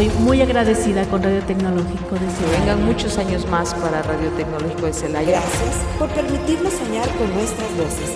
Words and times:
estoy 0.00 0.22
muy 0.22 0.40
agradecida 0.40 1.04
con 1.06 1.22
Radio 1.24 1.42
Tecnológico 1.42 2.14
de 2.14 2.30
Celaya. 2.30 2.60
Vengan 2.60 2.84
muchos 2.84 3.18
años 3.18 3.44
más 3.48 3.74
para 3.74 4.00
Radio 4.02 4.30
Tecnológico 4.36 4.86
de 4.86 4.92
Celaya. 4.92 5.40
Gracias 5.40 5.74
por 5.98 6.08
permitirnos 6.10 6.72
soñar 6.72 7.08
con 7.16 7.32
nuestras 7.34 7.68
voces. 7.76 8.14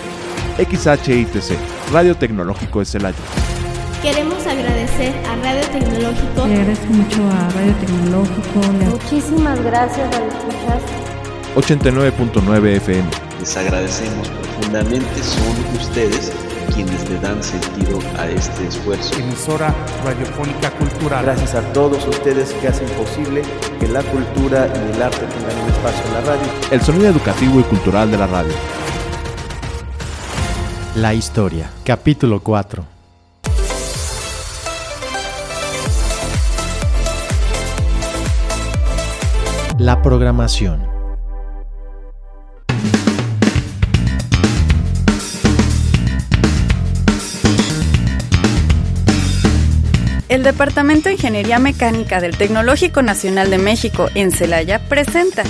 XHITC, 0.59 1.59
Radio 1.93 2.17
Tecnológico 2.17 2.79
de 2.79 2.85
Celaya. 2.85 3.17
Queremos 4.01 4.47
agradecer 4.47 5.13
a 5.27 5.35
Radio 5.43 5.67
Tecnológico. 5.73 6.47
Le 6.47 6.55
agradezco 6.55 6.87
mucho 6.87 7.23
a 7.25 7.49
Radio 7.51 7.75
Tecnológico. 7.75 8.61
Muchísimas 8.91 9.61
gracias, 9.65 10.09
Radio 10.15 10.29
Escuchas. 10.29 10.83
89.9 11.57 12.77
FM. 12.77 13.09
Les 13.41 13.57
agradecemos 13.57 14.29
profundamente, 14.29 15.23
son 15.23 15.81
ustedes 15.81 16.33
quienes 16.75 17.09
le 17.09 17.19
dan 17.21 17.43
sentido 17.43 17.99
a 18.19 18.29
este 18.29 18.67
esfuerzo. 18.67 19.15
Emisora 19.19 19.75
radiofónica 20.05 20.71
cultural. 20.73 21.25
Gracias 21.25 21.55
a 21.55 21.73
todos 21.73 22.07
ustedes 22.07 22.53
que 22.55 22.69
hacen 22.69 22.89
posible 22.91 23.43
que 23.79 23.89
la 23.89 24.03
cultura 24.03 24.67
y 24.67 24.95
el 24.95 25.03
arte 25.03 25.27
tengan 25.27 25.63
un 25.63 25.71
espacio 25.71 26.05
en 26.07 26.15
la 26.15 26.21
radio. 26.21 26.53
El 26.71 26.81
sonido 26.81 27.09
educativo 27.09 27.61
y 27.61 27.63
cultural 27.65 28.11
de 28.11 28.19
la 28.19 28.27
radio. 28.27 28.53
La 30.97 31.15
historia, 31.15 31.71
capítulo 31.85 32.41
4. 32.41 32.85
La 39.79 40.01
programación. 40.03 40.92
El 50.43 50.47
Departamento 50.47 51.09
de 51.09 51.15
Ingeniería 51.15 51.61
Mecánica 51.61 52.21
del 52.21 52.37
Tecnológico 52.37 53.01
Nacional 53.01 53.49
de 53.49 53.59
México 53.59 54.09
en 54.17 54.33
Celaya 54.33 54.81
presenta 54.89 55.45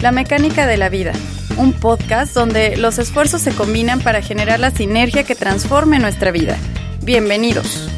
La 0.00 0.10
Mecánica 0.10 0.66
de 0.66 0.78
la 0.78 0.88
Vida, 0.88 1.12
un 1.58 1.74
podcast 1.74 2.34
donde 2.34 2.78
los 2.78 2.98
esfuerzos 2.98 3.42
se 3.42 3.54
combinan 3.54 4.00
para 4.00 4.22
generar 4.22 4.58
la 4.58 4.70
sinergia 4.70 5.24
que 5.24 5.34
transforme 5.34 5.98
nuestra 5.98 6.30
vida. 6.30 6.56
Bienvenidos. 7.02 7.90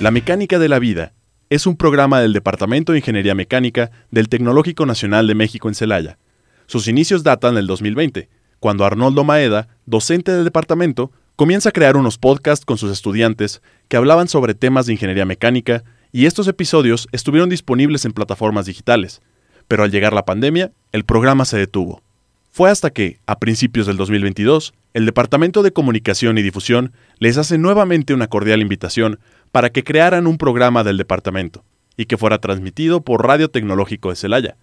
La 0.00 0.10
Mecánica 0.10 0.58
de 0.58 0.68
la 0.68 0.78
Vida 0.78 1.14
es 1.48 1.66
un 1.66 1.78
programa 1.78 2.20
del 2.20 2.34
Departamento 2.34 2.92
de 2.92 2.98
Ingeniería 2.98 3.34
Mecánica 3.34 3.90
del 4.10 4.28
Tecnológico 4.28 4.84
Nacional 4.84 5.26
de 5.26 5.34
México 5.34 5.66
en 5.66 5.74
Celaya. 5.74 6.18
Sus 6.66 6.88
inicios 6.88 7.22
datan 7.22 7.54
del 7.54 7.66
2020, 7.66 8.28
cuando 8.60 8.84
Arnoldo 8.84 9.24
Maeda, 9.24 9.68
docente 9.86 10.32
del 10.32 10.44
departamento, 10.44 11.10
comienza 11.36 11.68
a 11.68 11.72
crear 11.72 11.96
unos 11.96 12.18
podcasts 12.18 12.64
con 12.64 12.78
sus 12.78 12.90
estudiantes 12.90 13.62
que 13.88 13.96
hablaban 13.96 14.28
sobre 14.28 14.54
temas 14.54 14.86
de 14.86 14.92
ingeniería 14.94 15.24
mecánica 15.24 15.84
y 16.10 16.26
estos 16.26 16.48
episodios 16.48 17.06
estuvieron 17.12 17.48
disponibles 17.48 18.04
en 18.04 18.12
plataformas 18.12 18.66
digitales. 18.66 19.20
Pero 19.68 19.84
al 19.84 19.90
llegar 19.90 20.12
la 20.12 20.24
pandemia, 20.24 20.72
el 20.92 21.04
programa 21.04 21.44
se 21.44 21.58
detuvo. 21.58 22.02
Fue 22.50 22.70
hasta 22.70 22.90
que, 22.90 23.20
a 23.26 23.38
principios 23.38 23.86
del 23.86 23.96
2022, 23.98 24.74
el 24.94 25.06
Departamento 25.06 25.62
de 25.62 25.70
Comunicación 25.70 26.38
y 26.38 26.42
Difusión 26.42 26.92
les 27.18 27.36
hace 27.36 27.56
nuevamente 27.58 28.14
una 28.14 28.26
cordial 28.26 28.62
invitación 28.62 29.20
para 29.52 29.70
que 29.70 29.84
crearan 29.84 30.26
un 30.26 30.38
programa 30.38 30.82
del 30.82 30.96
departamento 30.96 31.62
y 31.96 32.06
que 32.06 32.16
fuera 32.16 32.38
transmitido 32.38 33.02
por 33.02 33.24
Radio 33.24 33.48
Tecnológico 33.48 34.10
de 34.10 34.16
Celaya. 34.16 34.56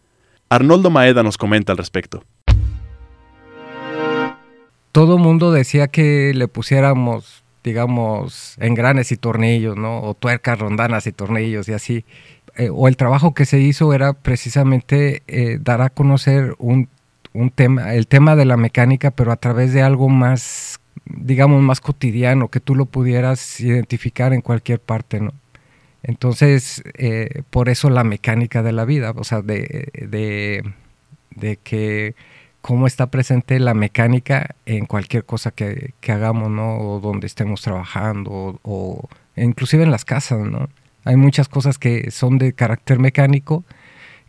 Arnoldo 0.49 0.89
Maeda 0.89 1.23
nos 1.23 1.37
comenta 1.37 1.71
al 1.71 1.77
respecto. 1.77 2.23
Todo 4.95 5.17
mundo 5.17 5.51
decía 5.51 5.89
que 5.89 6.31
le 6.33 6.47
pusiéramos, 6.47 7.43
digamos, 7.65 8.55
engranes 8.61 9.11
y 9.11 9.17
tornillos, 9.17 9.75
¿no? 9.75 10.01
O 10.01 10.13
tuercas, 10.13 10.57
rondanas 10.57 11.05
y 11.05 11.11
tornillos 11.11 11.67
y 11.67 11.73
así. 11.73 12.05
Eh, 12.55 12.69
o 12.71 12.87
el 12.87 12.95
trabajo 12.95 13.33
que 13.33 13.45
se 13.45 13.59
hizo 13.59 13.93
era 13.93 14.13
precisamente 14.13 15.21
eh, 15.27 15.57
dar 15.59 15.81
a 15.81 15.89
conocer 15.89 16.55
un, 16.59 16.87
un 17.33 17.49
tema, 17.49 17.93
el 17.93 18.07
tema 18.07 18.37
de 18.37 18.45
la 18.45 18.55
mecánica, 18.55 19.11
pero 19.11 19.33
a 19.33 19.35
través 19.35 19.73
de 19.73 19.81
algo 19.81 20.07
más 20.07 20.79
digamos, 21.05 21.61
más 21.61 21.81
cotidiano, 21.81 22.47
que 22.47 22.61
tú 22.61 22.73
lo 22.73 22.85
pudieras 22.85 23.59
identificar 23.59 24.31
en 24.31 24.39
cualquier 24.39 24.79
parte, 24.79 25.19
¿no? 25.19 25.33
Entonces, 26.03 26.81
eh, 26.93 27.41
por 27.49 27.67
eso 27.67 27.89
la 27.89 28.05
mecánica 28.05 28.63
de 28.63 28.71
la 28.71 28.85
vida, 28.85 29.11
o 29.13 29.25
sea, 29.25 29.41
de, 29.41 29.89
de, 30.07 30.63
de, 31.35 31.57
que 31.57 32.15
cómo 32.65 32.87
está 32.87 33.11
presente 33.11 33.59
la 33.59 33.75
mecánica 33.75 34.55
en 34.65 34.87
cualquier 34.87 35.23
cosa 35.23 35.51
que, 35.51 35.93
hagamos, 36.07 36.49
¿no? 36.49 36.79
O 36.79 36.99
donde 36.99 37.27
estemos 37.27 37.61
trabajando, 37.61 38.31
o, 38.31 38.59
o, 38.63 39.09
inclusive 39.35 39.83
en 39.83 39.91
las 39.91 40.03
casas, 40.03 40.39
¿no? 40.39 40.67
Hay 41.03 41.15
muchas 41.15 41.47
cosas 41.47 41.77
que 41.77 42.09
son 42.09 42.39
de 42.39 42.53
carácter 42.53 42.97
mecánico, 42.97 43.63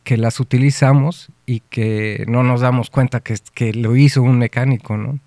que 0.05 0.19
las 0.19 0.39
utilizamos 0.39 1.31
y 1.47 1.61
que 1.61 2.27
no 2.29 2.43
nos 2.43 2.61
damos 2.61 2.91
cuenta 2.91 3.21
que, 3.21 3.39
que 3.55 3.73
lo 3.73 3.97
hizo 3.97 4.23
un 4.23 4.39
mecánico, 4.39 4.99
¿no? 4.99 5.19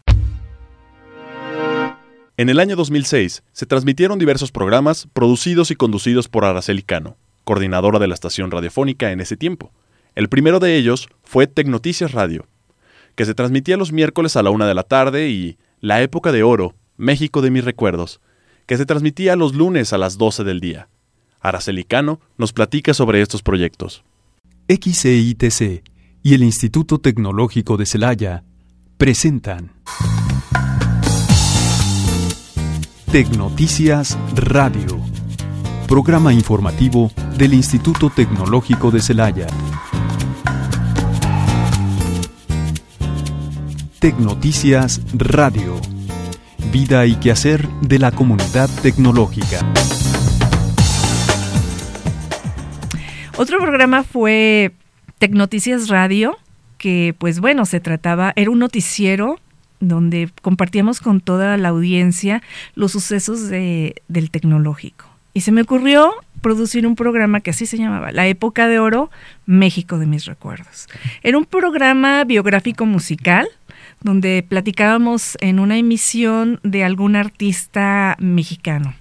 En 2.38 2.50
el 2.50 2.59
año 2.59 2.75
2006 2.75 3.42
se 3.52 3.66
transmitieron 3.66 4.19
diversos 4.19 4.52
programas 4.52 5.08
producidos 5.14 5.72
y 5.72 5.75
conducidos 5.75 6.28
por 6.28 6.46
Araceli 6.46 6.84
Cano, 6.84 7.18
coordinadora 7.44 7.98
de 7.98 8.08
la 8.08 8.14
estación 8.14 8.52
radiofónica 8.52 9.12
en 9.12 9.19
ese 9.19 9.36
tiempo. 9.36 9.72
El 10.14 10.30
primero 10.30 10.59
de 10.59 10.75
ellos 10.75 11.09
fue 11.24 11.48
Tecnoticias 11.48 12.12
Radio, 12.12 12.46
que 13.19 13.25
se 13.25 13.35
transmitía 13.35 13.75
los 13.75 13.91
miércoles 13.91 14.38
a 14.38 14.44
la 14.44 14.50
una 14.50 14.66
de 14.66 14.74
la 14.74 14.84
tarde 14.84 15.28
y 15.28 15.57
La 15.81 16.02
Época 16.02 16.31
de 16.31 16.41
Oro, 16.41 16.75
México 16.96 17.41
de 17.41 17.52
mis 17.52 17.66
recuerdos, 17.66 18.22
que 18.66 18.78
se 18.78 18.85
transmitía 18.85 19.35
los 19.35 19.56
lunes 19.56 19.91
a 19.91 19.97
las 19.97 20.18
12 20.18 20.46
del 20.46 20.62
día. 20.62 20.88
Araceli 21.41 21.84
Cano 21.84 22.22
nos 22.38 22.53
platica 22.53 22.94
sobre 22.94 23.22
estos 23.22 23.44
proyectos. 23.44 24.06
XCITC 24.69 25.84
y 26.24 26.34
el 26.34 26.44
Instituto 26.44 27.00
Tecnológico 27.00 27.75
de 27.75 27.85
Celaya 27.85 28.46
presentan 28.97 29.74
Tecnoticias 33.12 34.18
Radio, 34.34 34.97
programa 35.90 36.31
informativo 36.31 37.12
del 37.38 37.53
Instituto 37.53 38.09
Tecnológico 38.09 38.91
de 38.91 39.01
Celaya. 39.01 39.47
Tecnoticias 44.00 45.02
Radio, 45.14 45.76
vida 46.72 47.06
y 47.06 47.16
quehacer 47.16 47.68
de 47.82 48.00
la 48.00 48.14
comunidad 48.14 48.70
tecnológica. 48.82 49.60
Otro 53.36 53.60
programa 53.60 54.04
fue 54.04 54.72
Tecnoticias 55.18 55.90
Radio, 55.90 56.38
que 56.78 57.14
pues 57.18 57.42
bueno, 57.42 57.66
se 57.66 57.82
trataba, 57.82 58.32
era 58.38 58.50
un 58.52 58.60
noticiero 58.60 59.38
donde 59.82 60.30
compartíamos 60.42 61.02
con 61.02 61.20
toda 61.20 61.58
la 61.58 61.68
audiencia 61.68 62.42
los 62.76 62.94
sucesos 62.94 63.50
de, 63.50 64.02
del 64.08 64.31
tecnológico. 64.31 65.08
Y 65.34 65.42
se 65.42 65.52
me 65.52 65.64
ocurrió 65.64 66.14
producir 66.40 66.88
un 66.88 66.96
programa 66.96 67.42
que 67.42 67.50
así 67.50 67.66
se 67.66 67.78
llamaba, 67.78 68.14
La 68.14 68.28
Época 68.28 68.70
de 68.70 68.80
Oro, 68.80 69.12
México 69.46 70.00
de 70.00 70.06
mis 70.06 70.24
recuerdos. 70.24 70.88
Era 71.22 71.38
un 71.38 71.44
programa 71.44 72.24
biográfico 72.24 72.86
musical 72.86 73.50
donde 74.02 74.46
platicábamos 74.48 75.38
en 75.42 75.60
una 75.60 75.78
emisión 75.78 76.60
de 76.64 76.84
algún 76.84 77.16
artista 77.16 78.16
mexicano. 78.20 78.96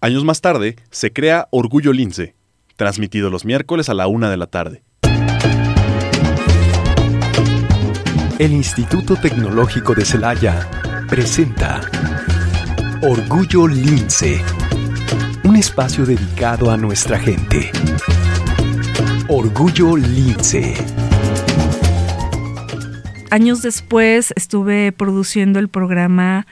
Años 0.00 0.24
más 0.24 0.40
tarde, 0.40 0.76
se 0.90 1.12
crea 1.12 1.48
Orgullo 1.50 1.92
Lince, 1.92 2.34
transmitido 2.76 3.30
los 3.30 3.44
miércoles 3.44 3.88
a 3.88 3.94
la 3.94 4.06
una 4.06 4.30
de 4.30 4.36
la 4.36 4.46
tarde. 4.46 4.82
El 8.38 8.52
Instituto 8.52 9.16
Tecnológico 9.16 9.94
de 9.94 10.04
Celaya 10.04 10.68
presenta 11.08 11.80
Orgullo 13.02 13.66
Lince, 13.66 14.40
un 15.42 15.56
espacio 15.56 16.06
dedicado 16.06 16.70
a 16.70 16.76
nuestra 16.76 17.18
gente. 17.18 17.72
Orgullo 19.26 19.96
Lince. 19.96 20.74
Años 23.30 23.62
después 23.62 24.32
estuve 24.36 24.92
produciendo 24.92 25.58
el 25.58 25.68
programa 25.68 26.46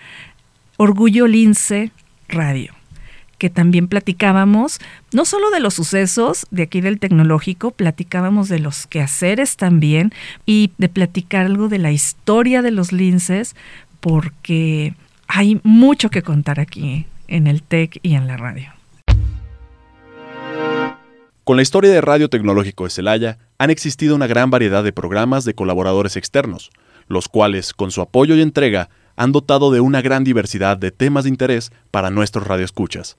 Orgullo 0.77 1.27
Lince 1.27 1.91
Radio 2.29 2.75
que 3.39 3.51
también 3.51 3.89
platicábamos, 3.89 4.79
no 5.13 5.25
solo 5.25 5.51
de 5.51 5.61
los 5.61 5.75
sucesos 5.75 6.47
de 6.51 6.63
aquí 6.63 6.81
del 6.81 6.99
tecnológico, 6.99 7.71
platicábamos 7.71 8.49
de 8.49 8.59
los 8.59 8.87
quehaceres 8.87 9.57
también 9.57 10.13
y 10.47 10.73
de 10.79 10.89
platicar 10.89 11.47
algo 11.47 11.69
de 11.69 11.79
la 11.79 11.93
historia 11.93 12.63
de 12.63 12.71
los 12.71 12.93
linces, 12.93 13.55
porque 14.01 14.95
hay 15.29 15.61
mucho 15.65 16.09
que 16.09 16.23
contar 16.23 16.61
aquí 16.61 17.07
en 17.29 17.47
el 17.47 17.63
TEC 17.63 17.99
y 18.03 18.15
en 18.15 18.27
la 18.27 18.37
radio. 18.37 18.73
Con 21.45 21.57
la 21.57 21.63
historia 21.63 21.91
de 21.91 22.01
Radio 22.01 22.29
Tecnológico 22.29 22.85
de 22.85 22.91
Celaya 22.91 23.39
han 23.59 23.71
existido 23.71 24.15
una 24.15 24.27
gran 24.27 24.51
variedad 24.51 24.85
de 24.85 24.93
programas 24.93 25.45
de 25.45 25.55
colaboradores 25.55 26.17
externos, 26.17 26.71
los 27.09 27.29
cuales, 27.29 27.73
con 27.73 27.91
su 27.91 28.01
apoyo 28.01 28.35
y 28.35 28.43
entrega, 28.43 28.91
han 29.17 29.33
dotado 29.33 29.71
de 29.71 29.81
una 29.81 30.03
gran 30.03 30.25
diversidad 30.25 30.77
de 30.77 30.91
temas 30.91 31.25
de 31.25 31.31
interés 31.31 31.73
para 31.91 32.11
nuestros 32.11 32.47
radioescuchas. 32.47 33.17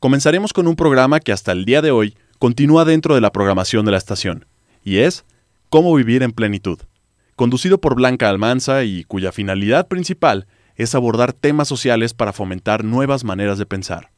Comenzaremos 0.00 0.52
con 0.52 0.66
un 0.66 0.76
programa 0.76 1.20
que 1.20 1.32
hasta 1.32 1.52
el 1.52 1.64
día 1.64 1.82
de 1.82 1.90
hoy 1.90 2.16
continúa 2.38 2.84
dentro 2.84 3.14
de 3.14 3.20
la 3.20 3.32
programación 3.32 3.86
de 3.86 3.92
la 3.92 3.98
estación, 3.98 4.46
y 4.82 4.98
es 4.98 5.24
Cómo 5.68 5.94
vivir 5.94 6.22
en 6.22 6.30
plenitud, 6.30 6.78
conducido 7.34 7.80
por 7.80 7.96
Blanca 7.96 8.28
Almanza 8.28 8.84
y 8.84 9.02
cuya 9.02 9.32
finalidad 9.32 9.88
principal 9.88 10.46
es 10.76 10.94
abordar 10.94 11.32
temas 11.32 11.66
sociales 11.66 12.14
para 12.14 12.32
fomentar 12.32 12.84
nuevas 12.84 13.24
maneras 13.24 13.58
de 13.58 13.66
pensar. 13.66 14.10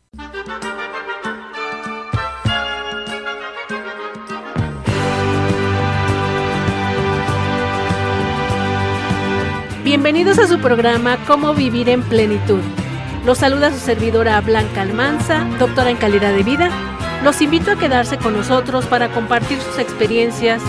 Bienvenidos 9.89 10.39
a 10.39 10.47
su 10.47 10.59
programa 10.59 11.17
Cómo 11.27 11.55
vivir 11.55 11.89
en 11.89 12.03
plenitud. 12.03 12.61
Los 13.25 13.39
saluda 13.39 13.73
su 13.73 13.79
servidora 13.79 14.39
Blanca 14.43 14.83
Almanza, 14.83 15.47
doctora 15.59 15.89
en 15.89 15.97
calidad 15.97 16.35
de 16.35 16.43
vida. 16.43 16.69
Los 17.25 17.41
invito 17.41 17.71
a 17.71 17.79
quedarse 17.79 18.19
con 18.19 18.35
nosotros 18.35 18.85
para 18.85 19.09
compartir 19.09 19.57
sus 19.59 19.79
experiencias. 19.79 20.63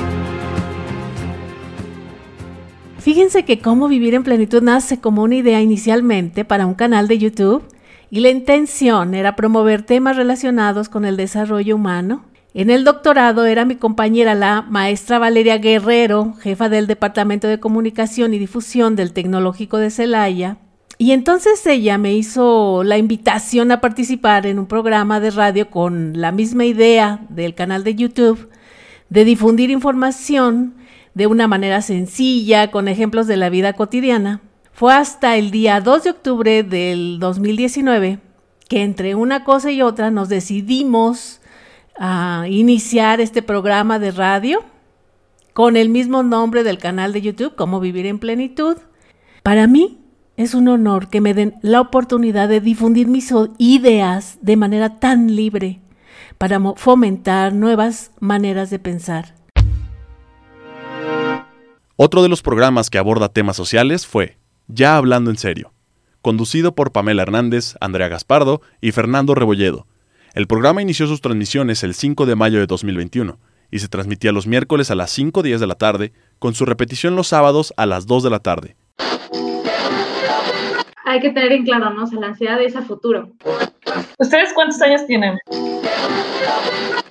Fíjense 3.00 3.44
que 3.44 3.60
Cómo 3.60 3.90
vivir 3.90 4.14
en 4.14 4.24
plenitud 4.24 4.64
nace 4.64 5.02
como 5.02 5.24
una 5.24 5.36
idea 5.36 5.60
inicialmente 5.60 6.46
para 6.46 6.66
un 6.66 6.74
canal 6.74 7.10
de 7.10 7.18
YouTube 7.18 7.66
y 8.10 8.22
la 8.22 8.30
intención 8.30 9.16
era 9.16 9.36
promover 9.36 9.82
temas 9.82 10.16
relacionados 10.16 10.88
con 10.88 11.04
el 11.04 11.18
desarrollo 11.18 11.76
humano, 11.76 12.24
en 12.62 12.70
el 12.70 12.84
doctorado 12.84 13.46
era 13.46 13.64
mi 13.64 13.78
compañera 13.78 14.36
la 14.36 14.64
maestra 14.64 15.18
Valeria 15.18 15.60
Guerrero, 15.60 16.34
jefa 16.42 16.68
del 16.68 16.88
Departamento 16.88 17.48
de 17.48 17.62
Comunicación 17.62 18.34
y 18.34 18.38
Difusión 18.38 18.98
del 18.98 19.14
Tecnológico 19.14 19.78
de 19.78 19.90
Celaya. 19.90 20.58
Y 20.98 21.14
entonces 21.14 21.66
ella 21.66 21.98
me 21.98 22.14
hizo 22.14 22.84
la 22.84 22.98
invitación 22.98 23.72
a 23.72 23.80
participar 23.80 24.46
en 24.46 24.60
un 24.60 24.66
programa 24.68 25.22
de 25.22 25.32
radio 25.32 25.70
con 25.70 26.20
la 26.20 26.34
misma 26.34 26.66
idea 26.66 27.26
del 27.30 27.56
canal 27.56 27.86
de 27.86 27.96
YouTube 27.96 28.50
de 29.08 29.24
difundir 29.24 29.70
información 29.70 30.76
de 31.14 31.28
una 31.28 31.48
manera 31.48 31.82
sencilla, 31.82 32.72
con 32.72 32.90
ejemplos 32.90 33.26
de 33.28 33.38
la 33.38 33.50
vida 33.50 33.72
cotidiana. 33.72 34.42
Fue 34.74 34.94
hasta 34.94 35.38
el 35.38 35.52
día 35.52 35.80
2 35.80 36.04
de 36.04 36.10
octubre 36.10 36.64
del 36.64 37.20
2019 37.20 38.20
que 38.68 38.84
entre 38.84 39.16
una 39.16 39.44
cosa 39.44 39.72
y 39.72 39.82
otra 39.82 40.12
nos 40.12 40.30
decidimos 40.30 41.39
a 42.00 42.46
iniciar 42.48 43.20
este 43.20 43.42
programa 43.42 44.00
de 44.00 44.12
radio 44.12 44.64
con 45.54 45.76
el 45.76 45.90
mismo 45.90 46.24
nombre 46.24 46.64
del 46.64 46.78
canal 46.78 47.12
de 47.12 47.22
YouTube, 47.22 47.56
Cómo 47.56 47.82
Vivir 47.82 48.06
en 48.06 48.20
Plenitud. 48.20 48.78
Para 49.44 49.68
mí 49.68 50.00
es 50.38 50.54
un 50.54 50.70
honor 50.70 51.10
que 51.10 51.20
me 51.20 51.34
den 51.34 51.56
la 51.62 51.82
oportunidad 51.82 52.48
de 52.48 52.62
difundir 52.62 53.08
mis 53.08 53.34
ideas 53.58 54.38
de 54.42 54.56
manera 54.56 55.00
tan 55.00 55.36
libre 55.36 55.82
para 56.38 56.62
fomentar 56.78 57.54
nuevas 57.54 58.12
maneras 58.22 58.70
de 58.70 58.80
pensar. 58.80 59.36
Otro 61.98 62.24
de 62.24 62.30
los 62.30 62.42
programas 62.42 62.90
que 62.90 62.98
aborda 62.98 63.28
temas 63.28 63.58
sociales 63.58 64.08
fue 64.08 64.38
Ya 64.68 64.96
Hablando 64.96 65.32
en 65.32 65.38
Serio, 65.38 65.74
conducido 66.22 66.74
por 66.74 66.94
Pamela 66.94 67.24
Hernández, 67.24 67.76
Andrea 67.82 68.08
Gaspardo 68.08 68.62
y 68.80 68.94
Fernando 68.94 69.36
Rebolledo, 69.36 69.86
el 70.36 70.46
programa 70.46 70.82
inició 70.82 71.08
sus 71.08 71.22
transmisiones 71.22 71.84
el 71.84 71.96
5 71.96 72.28
de 72.28 72.36
mayo 72.36 72.60
de 72.60 72.68
2021 72.68 73.40
y 73.72 73.80
se 73.80 73.88
transmitía 73.88 74.32
los 74.32 74.46
miércoles 74.46 74.92
a 74.92 74.96
las 74.96 75.18
5.10 75.18 75.58
de 75.58 75.68
la 75.68 75.76
tarde, 75.76 76.14
con 76.38 76.54
su 76.54 76.66
repetición 76.66 77.16
los 77.16 77.28
sábados 77.28 77.74
a 77.78 77.88
las 77.88 78.06
2 78.06 78.24
de 78.24 78.30
la 78.30 78.40
tarde. 78.40 78.76
Hay 81.06 81.20
que 81.20 81.32
tener 81.32 81.52
en 81.52 81.64
claro, 81.64 81.90
¿no? 81.90 82.06
la 82.20 82.28
ansiedad 82.28 82.62
es 82.62 82.76
a 82.76 82.84
futuro. 82.84 83.32
¿Ustedes 84.20 84.54
cuántos 84.54 84.80
años 84.84 85.08
tienen? 85.08 85.40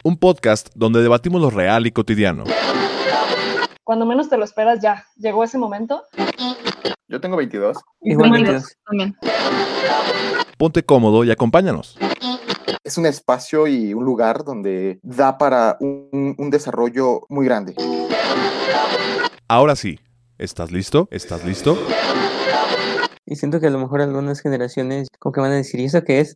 Un 0.05 0.17
podcast 0.17 0.69
donde 0.77 1.03
debatimos 1.03 1.41
lo 1.41 1.51
real 1.51 1.89
y 1.89 1.91
cotidiano. 1.91 2.45
Cuando 3.83 4.07
menos 4.07 4.29
te 4.29 4.37
lo 4.37 4.45
esperas, 4.45 4.81
ya. 4.81 5.05
¿Llegó 5.17 5.43
ese 5.43 5.59
momento? 5.59 6.05
Yo 7.09 7.21
tengo 7.21 7.37
22. 7.37 7.79
Igual 8.03 8.31
22. 8.31 8.77
También. 8.87 9.17
Ponte 10.57 10.85
cómodo 10.85 11.25
y 11.25 11.33
acompáñanos 11.33 11.99
es 12.85 12.99
un 12.99 13.07
espacio 13.07 13.67
y 13.67 13.95
un 13.95 14.05
lugar 14.05 14.45
donde 14.45 14.99
da 15.03 15.39
para 15.39 15.77
un, 15.81 16.35
un 16.37 16.51
desarrollo 16.51 17.23
muy 17.29 17.47
grande. 17.47 17.75
Ahora 19.49 19.77
sí, 19.77 19.99
¿estás 20.39 20.71
listo? 20.71 21.09
¿Estás 21.11 21.45
listo? 21.45 21.79
Y 23.27 23.37
siento 23.37 23.61
que 23.61 23.67
a 23.67 23.71
lo 23.71 23.79
mejor 23.79 24.01
algunas 24.01 24.41
generaciones 24.41 25.09
como 25.19 25.33
que 25.33 25.41
van 25.41 25.53
a 25.53 25.57
decir, 25.57 25.81
¿y 25.81 25.85
eso 25.85 26.03
qué 26.03 26.21
es? 26.21 26.35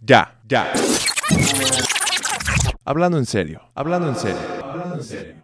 Ya, 0.00 0.40
ya. 0.46 0.72
Hablando 2.84 3.18
en 3.18 3.26
serio, 3.26 3.62
hablando 3.74 4.08
en 4.08 4.16
serio, 4.16 4.38
hablando 4.62 4.94
en 4.96 5.02
serio. 5.02 5.34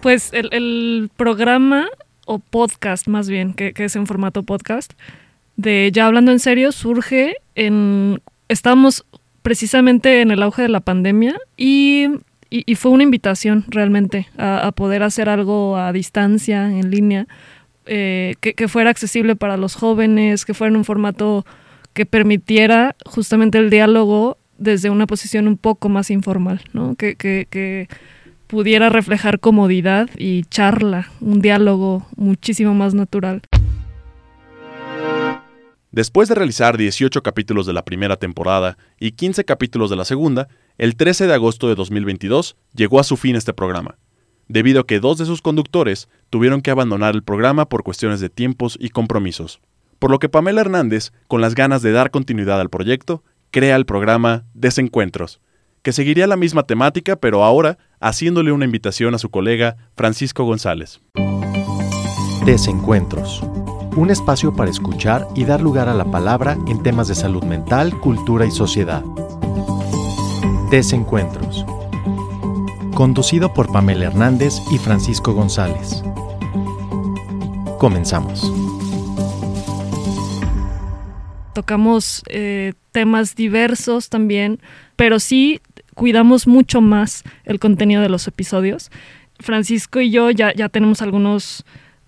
Pues 0.00 0.32
el, 0.32 0.48
el 0.52 1.10
programa 1.16 1.88
o 2.26 2.38
podcast 2.38 3.06
más 3.06 3.28
bien, 3.28 3.54
que, 3.54 3.72
es 3.76 3.96
en 3.96 4.06
formato 4.06 4.42
podcast, 4.42 4.92
de 5.56 5.90
Ya 5.92 6.06
hablando 6.06 6.32
en 6.32 6.38
serio, 6.38 6.72
surge 6.72 7.36
en... 7.54 8.20
Estábamos 8.48 9.06
precisamente 9.42 10.20
en 10.20 10.30
el 10.30 10.42
auge 10.42 10.62
de 10.62 10.68
la 10.68 10.80
pandemia 10.80 11.36
y, 11.56 12.08
fue 12.76 12.92
una 12.92 13.02
invitación 13.02 13.64
realmente 13.68 14.28
a, 14.38 14.70
poder 14.72 15.02
hacer 15.02 15.28
algo 15.28 15.76
a 15.76 15.92
distancia, 15.92 16.66
en 16.66 16.90
línea, 16.90 17.26
eh, 17.86 18.34
que, 18.40 18.68
fuera 18.68 18.90
accesible 18.90 19.36
para 19.36 19.56
los 19.56 19.74
jóvenes, 19.74 20.44
que 20.44 20.54
fuera 20.54 20.70
en 20.70 20.76
un 20.76 20.84
formato 20.84 21.44
que 21.94 22.06
permitiera 22.06 22.96
justamente 23.06 23.58
el 23.58 23.70
diálogo 23.70 24.38
desde 24.58 24.90
una 24.90 25.06
posición 25.06 25.48
un 25.48 25.56
poco 25.56 25.88
más 25.88 26.10
informal, 26.10 26.60
¿no? 26.72 26.94
que, 26.94 27.16
que 27.16 27.88
pudiera 28.54 28.88
reflejar 28.88 29.40
comodidad 29.40 30.08
y 30.16 30.44
charla, 30.44 31.10
un 31.20 31.40
diálogo 31.40 32.06
muchísimo 32.14 32.72
más 32.72 32.94
natural. 32.94 33.42
Después 35.90 36.28
de 36.28 36.36
realizar 36.36 36.76
18 36.76 37.20
capítulos 37.24 37.66
de 37.66 37.72
la 37.72 37.84
primera 37.84 38.14
temporada 38.14 38.78
y 39.00 39.10
15 39.10 39.44
capítulos 39.44 39.90
de 39.90 39.96
la 39.96 40.04
segunda, 40.04 40.46
el 40.78 40.94
13 40.94 41.26
de 41.26 41.34
agosto 41.34 41.66
de 41.66 41.74
2022 41.74 42.54
llegó 42.76 43.00
a 43.00 43.02
su 43.02 43.16
fin 43.16 43.34
este 43.34 43.52
programa, 43.52 43.98
debido 44.46 44.82
a 44.82 44.86
que 44.86 45.00
dos 45.00 45.18
de 45.18 45.26
sus 45.26 45.42
conductores 45.42 46.08
tuvieron 46.30 46.60
que 46.60 46.70
abandonar 46.70 47.16
el 47.16 47.24
programa 47.24 47.68
por 47.68 47.82
cuestiones 47.82 48.20
de 48.20 48.28
tiempos 48.28 48.78
y 48.80 48.90
compromisos. 48.90 49.58
Por 49.98 50.12
lo 50.12 50.20
que 50.20 50.28
Pamela 50.28 50.60
Hernández, 50.60 51.10
con 51.26 51.40
las 51.40 51.56
ganas 51.56 51.82
de 51.82 51.90
dar 51.90 52.12
continuidad 52.12 52.60
al 52.60 52.70
proyecto, 52.70 53.24
crea 53.50 53.74
el 53.74 53.84
programa 53.84 54.44
Desencuentros, 54.54 55.40
que 55.84 55.92
seguiría 55.92 56.26
la 56.26 56.38
misma 56.38 56.62
temática, 56.62 57.14
pero 57.16 57.44
ahora 57.44 57.76
haciéndole 58.00 58.52
una 58.52 58.64
invitación 58.64 59.14
a 59.14 59.18
su 59.18 59.28
colega 59.28 59.76
Francisco 59.94 60.42
González. 60.44 61.02
Desencuentros. 62.46 63.42
Un 63.94 64.10
espacio 64.10 64.54
para 64.54 64.70
escuchar 64.70 65.28
y 65.36 65.44
dar 65.44 65.60
lugar 65.60 65.90
a 65.90 65.94
la 65.94 66.06
palabra 66.06 66.56
en 66.66 66.82
temas 66.82 67.06
de 67.06 67.14
salud 67.14 67.44
mental, 67.44 68.00
cultura 68.00 68.46
y 68.46 68.50
sociedad. 68.50 69.04
Desencuentros. 70.70 71.66
Conducido 72.94 73.52
por 73.52 73.70
Pamela 73.70 74.06
Hernández 74.06 74.54
y 74.72 74.78
Francisco 74.78 75.34
González. 75.34 76.02
Comenzamos. 77.78 78.50
Tocamos 81.52 82.22
eh, 82.28 82.72
temas 82.90 83.36
diversos 83.36 84.08
también, 84.08 84.60
pero 84.96 85.20
sí 85.20 85.60
cuidamos 85.94 86.46
mucho 86.46 86.80
más 86.80 87.24
el 87.44 87.58
contenido 87.58 88.02
de 88.02 88.08
los 88.08 88.26
episodios. 88.28 88.90
Francisco 89.40 90.00
y 90.00 90.10
yo 90.10 90.30
ya, 90.30 90.52
ya 90.54 90.68
tenemos 90.68 91.02
algunos 91.02 91.64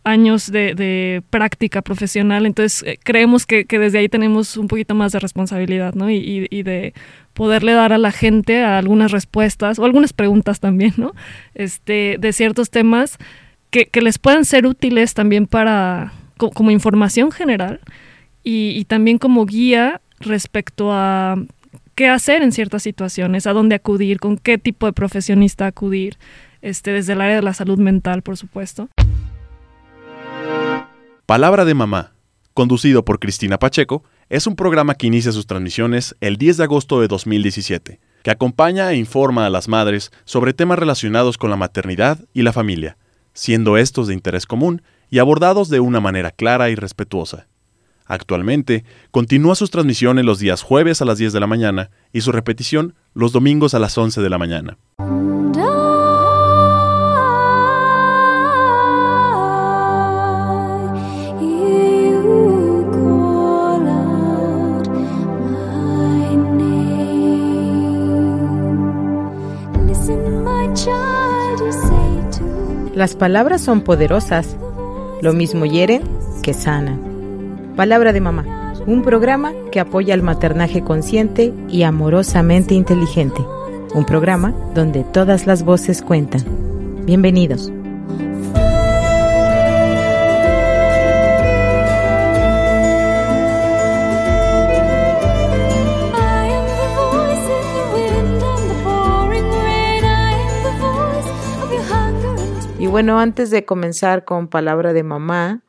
años 0.07 0.53
de, 0.53 1.23
práctica 1.31 1.83
profesional, 1.83 2.47
entonces 2.47 2.85
eh, 2.87 2.99
creemos 3.03 3.45
que, 3.45 3.67
desde 3.69 3.99
ahí 3.99 4.09
tenemos 4.09 4.57
un 4.57 4.69
poquito 4.69 4.95
más 4.95 5.11
de 5.11 5.19
responsabilidad, 5.19 5.95
¿no? 5.95 6.09
Y, 6.11 6.47
de 6.63 6.95
poderle 7.35 7.73
dar 7.73 7.93
a 7.93 7.99
la 7.99 8.13
gente 8.13 8.63
algunas 8.63 9.11
respuestas 9.11 9.79
o 9.79 9.85
algunas 9.85 10.13
preguntas 10.13 10.61
también, 10.61 10.95
¿no? 10.97 11.13
Este, 11.55 12.17
de 12.21 12.33
ciertos 12.33 12.71
temas 12.71 13.19
que, 13.71 13.91
les 14.01 14.19
puedan 14.19 14.45
ser 14.45 14.67
útiles 14.67 15.13
también 15.13 15.47
para, 15.47 16.13
como 16.37 16.71
información 16.71 17.33
general 17.33 17.81
y 18.45 18.85
también 18.85 19.19
como 19.19 19.45
guía 19.45 20.01
respecto 20.21 20.93
a 20.93 21.37
qué 21.97 22.09
hacer 22.09 22.43
en 22.43 22.53
ciertas 22.53 22.85
situaciones, 22.85 23.47
a 23.47 23.53
dónde 23.53 23.75
acudir, 23.75 24.21
con 24.21 24.37
qué 24.37 24.59
tipo 24.59 24.87
de 24.87 24.93
profesionista 24.93 25.67
acudir, 25.67 26.19
este, 26.63 26.93
desde 26.93 27.15
el 27.15 27.21
área 27.23 27.37
de 27.37 27.43
la 27.43 27.55
salud 27.55 27.79
mental, 27.79 28.23
por 28.23 28.37
supuesto. 28.37 28.89
Palabra 31.25 31.65
de 31.65 31.75
Mamá, 31.75 32.13
conducido 32.55 33.05
por 33.05 33.19
Cristina 33.19 33.59
Pacheco, 33.59 34.05
es 34.29 34.47
un 34.47 34.57
programa 34.57 34.95
que 34.95 35.07
inicia 35.07 35.33
sus 35.33 35.47
transmisiones 35.47 36.15
el 36.21 36.37
10 36.37 36.59
de 36.59 36.65
agosto 36.65 37.01
de 37.01 37.09
2017, 37.09 37.99
que 38.23 38.31
acompaña 38.31 38.93
e 38.93 38.97
informa 38.97 39.47
a 39.47 39.51
las 39.51 39.67
madres 39.67 40.13
sobre 40.25 40.53
temas 40.53 40.79
relacionados 40.79 41.39
con 41.39 41.51
la 41.51 41.57
maternidad 41.57 42.21
y 42.35 42.43
la 42.43 42.53
familia, 42.53 42.99
siendo 43.33 43.77
estos 43.77 44.07
de 44.07 44.15
interés 44.15 44.47
común 44.47 44.83
y 45.09 45.19
abordados 45.19 45.71
de 45.71 45.81
una 45.81 46.01
manera 46.01 46.31
clara 46.31 46.69
y 46.69 46.75
respetuosa. 46.75 47.47
Actualmente, 48.07 48.85
continúa 49.11 49.55
sus 49.55 49.71
transmisiones 49.71 50.25
los 50.25 50.39
días 50.39 50.63
jueves 50.63 51.03
a 51.03 51.05
las 51.05 51.19
10 51.19 51.33
de 51.33 51.41
la 51.41 51.47
mañana 51.47 51.91
y 52.13 52.21
su 52.21 52.33
repetición 52.33 52.95
los 53.15 53.33
domingos 53.33 53.75
a 53.75 53.79
las 53.79 53.99
11 53.99 54.21
de 54.21 54.31
la 54.31 54.39
mañana. 54.39 54.79
Las 72.97 73.15
palabras 73.15 73.61
son 73.61 73.83
poderosas, 73.83 74.57
lo 75.21 75.35
mismo 75.35 75.67
hieren 75.67 76.03
que 76.43 76.55
sanan. 76.55 77.06
Palabra 77.77 78.15
de 78.15 78.23
mamá, 78.23 78.73
un 78.87 79.03
programa 79.03 79.53
que 79.71 79.81
apoya 79.81 80.15
el 80.15 80.23
maternaje 80.23 80.83
consciente 80.83 81.53
y 81.69 81.83
amorosamente 81.83 82.73
inteligente. 82.73 83.45
Un 83.93 84.07
programa 84.07 84.55
donde 84.75 85.05
todas 85.05 85.47
las 85.47 85.63
voces 85.63 86.01
cuentan. 86.01 86.41
Bienvenidos. 87.05 87.71
Y 102.79 102.87
bueno, 102.87 103.21
antes 103.21 103.51
de 103.51 103.67
comenzar 103.67 104.25
con 104.25 104.49
Palabra 104.49 104.95
de 104.95 105.03
Mamá, 105.03 105.66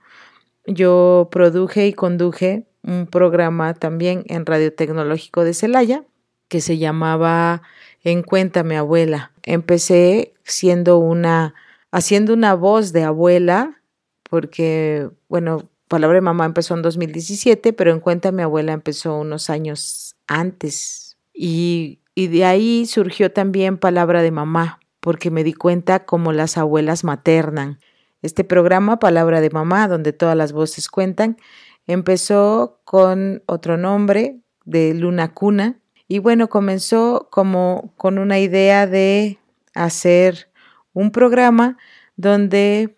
yo 0.68 1.30
produje 1.32 1.88
y 1.88 1.94
conduje 1.94 2.68
un 2.84 3.08
programa 3.08 3.74
también 3.74 4.24
en 4.28 4.46
Radio 4.46 4.74
Tecnológico 4.74 5.44
de 5.44 5.54
Celaya 5.54 6.04
que 6.48 6.62
se 6.62 6.78
llamaba 6.78 7.62
Encuéntame 8.04 8.78
abuela. 8.78 9.32
Empecé 9.44 10.34
siendo 10.44 10.98
una, 10.98 11.56
haciendo 11.92 12.34
una 12.34 12.54
voz 12.54 12.94
de 12.94 13.04
abuela, 13.04 13.82
porque, 14.30 15.10
bueno, 15.28 15.70
Palabra 15.88 16.16
de 16.16 16.22
Mamá 16.22 16.46
empezó 16.46 16.76
en 16.76 16.82
2017, 16.82 17.74
pero 17.74 17.92
Encuéntame 17.92 18.44
abuela 18.44 18.74
empezó 18.74 19.18
unos 19.18 19.50
años 19.50 20.16
antes. 20.28 21.18
Y, 21.34 22.00
y 22.16 22.28
de 22.28 22.46
ahí 22.46 22.86
surgió 22.86 23.32
también 23.32 23.78
Palabra 23.78 24.22
de 24.22 24.32
Mamá, 24.32 24.80
porque 25.00 25.32
me 25.32 25.44
di 25.44 25.54
cuenta 25.54 26.06
cómo 26.06 26.32
las 26.34 26.58
abuelas 26.58 27.04
maternan. 27.04 27.80
Este 28.22 28.44
programa, 28.44 29.00
Palabra 29.00 29.42
de 29.42 29.50
Mamá, 29.52 29.88
donde 29.88 30.12
todas 30.12 30.36
las 30.36 30.52
voces 30.52 30.90
cuentan, 30.90 31.38
empezó 31.86 32.80
con 32.84 33.44
otro 33.46 33.78
nombre 33.78 34.40
de 34.66 34.94
Luna 34.96 35.34
Cuna 35.34 35.80
y 36.08 36.20
bueno, 36.20 36.50
comenzó 36.50 37.28
como 37.32 37.94
con 37.96 38.18
una 38.18 38.40
idea 38.40 38.88
de 38.88 39.38
hacer 39.76 40.50
un 40.94 41.12
programa 41.12 41.78
donde 42.16 42.98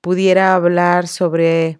pudiera 0.00 0.54
hablar 0.54 1.08
sobre 1.08 1.78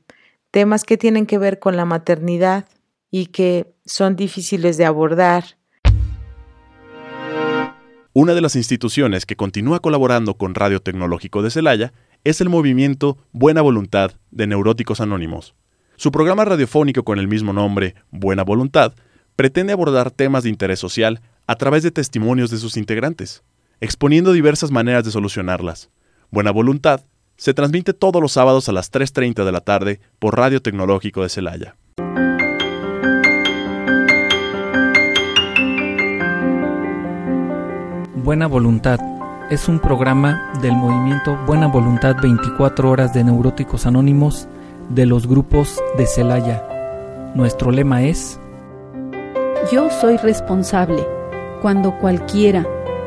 temas 0.50 0.85
que 0.85 0.97
tienen 0.97 1.26
que 1.26 1.37
ver 1.37 1.59
con 1.59 1.76
la 1.76 1.85
maternidad 1.85 2.66
y 3.11 3.26
que 3.26 3.75
son 3.85 4.16
difíciles 4.16 4.78
de 4.78 4.87
abordar. 4.87 5.45
Una 8.14 8.35
de 8.35 8.40
las 8.40 8.57
instituciones 8.57 9.26
que 9.26 9.37
continúa 9.37 9.80
colaborando 9.80 10.35
con 10.35 10.54
Radio 10.54 10.80
Tecnológico 10.80 11.42
de 11.42 11.50
Celaya 11.50 11.92
es 12.25 12.40
el 12.40 12.48
movimiento 12.48 13.18
Buena 13.32 13.62
Voluntad 13.62 14.12
de 14.30 14.46
Neuróticos 14.46 15.00
Anónimos. 15.00 15.54
Su 15.96 16.12
programa 16.12 16.44
radiofónico 16.44 17.02
con 17.02 17.18
el 17.18 17.28
mismo 17.28 17.52
nombre, 17.52 17.94
Buena 18.10 18.44
Voluntad, 18.44 18.94
pretende 19.37 19.72
abordar 19.72 20.10
temas 20.10 20.44
de 20.44 20.50
interés 20.50 20.78
social 20.78 21.20
a 21.46 21.56
través 21.56 21.82
de 21.82 21.90
testimonios 21.90 22.50
de 22.50 22.58
sus 22.58 22.76
integrantes, 22.76 23.42
exponiendo 23.80 24.32
diversas 24.32 24.70
maneras 24.70 25.04
de 25.04 25.10
solucionarlas. 25.10 25.90
Buena 26.30 26.50
Voluntad 26.50 27.02
se 27.37 27.54
transmite 27.54 27.94
todos 27.94 28.20
los 28.20 28.32
sábados 28.32 28.68
a 28.68 28.72
las 28.72 28.92
3.30 28.92 29.44
de 29.44 29.52
la 29.52 29.60
tarde 29.60 30.00
por 30.18 30.37
Radio 30.37 30.60
Tecnológico 30.60 31.22
de 31.22 31.28
Celaya. 31.28 31.76
Buena 38.16 38.46
Voluntad 38.46 38.98
es 39.50 39.66
un 39.66 39.78
programa 39.78 40.52
del 40.60 40.72
movimiento 40.72 41.38
Buena 41.46 41.68
Voluntad 41.68 42.16
24 42.20 42.90
horas 42.90 43.14
de 43.14 43.24
Neuróticos 43.24 43.86
Anónimos 43.86 44.46
de 44.90 45.06
los 45.06 45.26
grupos 45.26 45.82
de 45.96 46.06
Celaya. 46.06 46.62
Nuestro 47.34 47.70
lema 47.70 48.02
es 48.02 48.38
Yo 49.72 49.88
soy 49.90 50.18
responsable 50.18 51.06
cuando 51.62 51.98
cualquiera, 51.98 52.66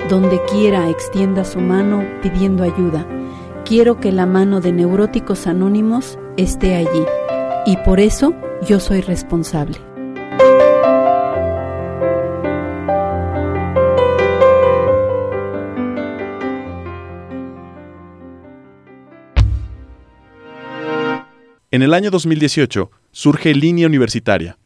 donde 0.09 0.41
quiera, 0.45 0.89
extienda 0.89 1.45
su 1.45 1.59
mano 1.59 2.03
pidiendo 2.23 2.63
ayuda. 2.63 3.05
Quiero 3.63 3.99
que 3.99 4.11
la 4.11 4.25
mano 4.25 4.61
de 4.61 4.71
Neuróticos 4.71 5.45
Anónimos 5.45 6.17
esté 6.37 6.75
allí 6.75 7.05
y 7.67 7.77
por 7.77 7.99
eso 7.99 8.33
yo 8.67 8.79
soy 8.79 9.01
responsable. 9.01 9.90
En 21.73 21.83
el 21.83 21.93
año 21.93 22.11
2018 22.11 22.91
surge 23.13 23.55
Línea 23.55 23.87
Universitaria, 23.87 24.57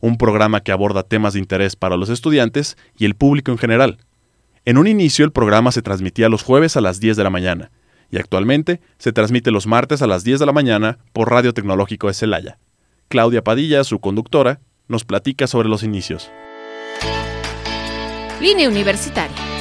un 0.00 0.16
programa 0.16 0.62
que 0.62 0.72
aborda 0.72 1.02
temas 1.02 1.34
de 1.34 1.38
interés 1.38 1.76
para 1.76 1.98
los 1.98 2.08
estudiantes 2.08 2.78
y 2.96 3.04
el 3.04 3.14
público 3.14 3.52
en 3.52 3.58
general. 3.58 3.98
En 4.64 4.78
un 4.78 4.86
inicio 4.86 5.26
el 5.26 5.30
programa 5.30 5.72
se 5.72 5.82
transmitía 5.82 6.30
los 6.30 6.42
jueves 6.42 6.78
a 6.78 6.80
las 6.80 7.00
10 7.00 7.18
de 7.18 7.22
la 7.22 7.28
mañana 7.28 7.70
y 8.10 8.16
actualmente 8.16 8.80
se 8.96 9.12
transmite 9.12 9.50
los 9.50 9.66
martes 9.66 10.00
a 10.00 10.06
las 10.06 10.24
10 10.24 10.40
de 10.40 10.46
la 10.46 10.52
mañana 10.52 10.96
por 11.12 11.30
Radio 11.30 11.52
Tecnológico 11.52 12.06
de 12.06 12.14
Celaya. 12.14 12.58
Claudia 13.08 13.44
Padilla, 13.44 13.84
su 13.84 13.98
conductora, 13.98 14.60
nos 14.88 15.04
platica 15.04 15.46
sobre 15.46 15.68
los 15.68 15.82
inicios. 15.82 16.30
Línea 18.40 18.70
Universitaria. 18.70 19.53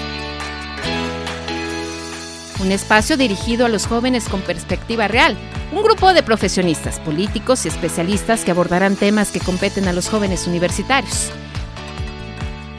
Un 2.60 2.72
espacio 2.72 3.18
dirigido 3.18 3.66
a 3.66 3.70
los 3.70 3.88
jóvenes 3.88 4.30
con 4.30 4.42
perspectiva 4.42 5.08
real 5.08 5.38
un 5.72 5.82
grupo 5.82 6.14
de 6.14 6.22
profesionistas, 6.22 7.00
políticos 7.00 7.66
y 7.66 7.68
especialistas 7.68 8.46
que 8.46 8.52
abordarán 8.52 8.96
temas 8.96 9.32
que 9.32 9.40
competen 9.40 9.88
a 9.88 9.94
los 9.94 10.08
jóvenes 10.08 10.48
universitarios. 10.48 11.32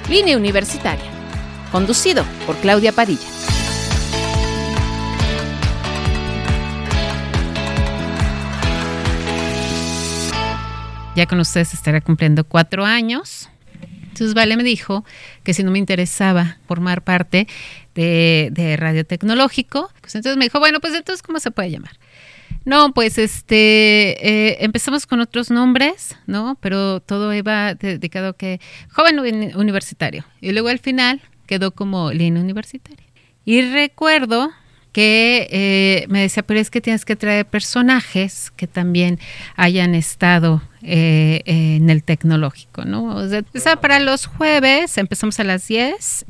Línea 0.09 0.37
Universitaria, 0.37 1.11
conducido 1.73 2.25
por 2.47 2.57
Claudia 2.59 2.93
Padilla. 2.93 3.27
Ya 11.17 11.27
con 11.27 11.41
ustedes 11.41 11.75
estará 11.75 12.01
cumpliendo 12.01 12.45
cuatro 12.45 12.85
años. 12.85 13.49
Entonces 14.03 14.35
Vale 14.35 14.57
me 14.57 14.63
dijo 14.63 15.05
que 15.43 15.55
si 15.55 15.65
no 15.65 15.71
me 15.71 15.79
interesaba 15.79 16.59
formar 16.67 17.03
parte 17.03 17.49
de, 17.95 18.77
Radio 18.79 19.05
Tecnológico, 19.05 19.91
pues 20.01 20.15
entonces 20.15 20.37
me 20.37 20.45
dijo, 20.45 20.59
bueno, 20.59 20.81
pues 20.81 20.95
entonces, 20.95 21.23
¿cómo 21.23 21.39
se 21.41 21.51
puede 21.51 21.71
llamar? 21.71 21.93
No, 22.65 22.95
pues 22.95 23.19
este 23.19 24.27
eh, 24.27 24.57
empezamos 24.61 25.07
con 25.07 25.21
otros 25.21 25.51
nombres, 25.51 26.17
¿no? 26.27 26.57
Pero 26.61 27.01
todo 27.01 27.35
iba 27.35 27.75
dedicado 27.75 28.29
a 28.29 28.37
que 28.37 28.59
joven 28.91 29.19
universitario. 29.55 30.25
Y 30.41 30.53
luego 30.53 30.69
al 30.69 30.79
final 30.79 31.21
quedó 31.47 31.73
como 31.73 32.11
línea 32.13 32.43
universitaria. 32.43 33.05
Y 33.45 33.61
recuerdo 33.61 34.51
que 34.95 35.49
eh, 35.51 36.07
me 36.09 36.21
decía, 36.21 36.45
pero 36.45 36.61
es 36.61 36.71
que 36.71 36.81
tienes 36.81 37.05
que 37.05 37.17
traer 37.17 37.45
personajes 37.47 38.53
que 38.57 38.69
también 38.69 39.19
hayan 39.57 39.93
estado 39.93 40.63
eh, 40.83 41.43
en 41.47 41.91
el 41.91 42.05
tecnológico, 42.05 42.85
¿no? 42.85 43.17
O 43.17 43.29
sea, 43.29 43.75
para 43.81 43.99
los 43.99 44.27
jueves 44.27 44.97
empezamos 44.97 45.41
a 45.41 45.45
las 45.45 45.67
10. 45.67 46.27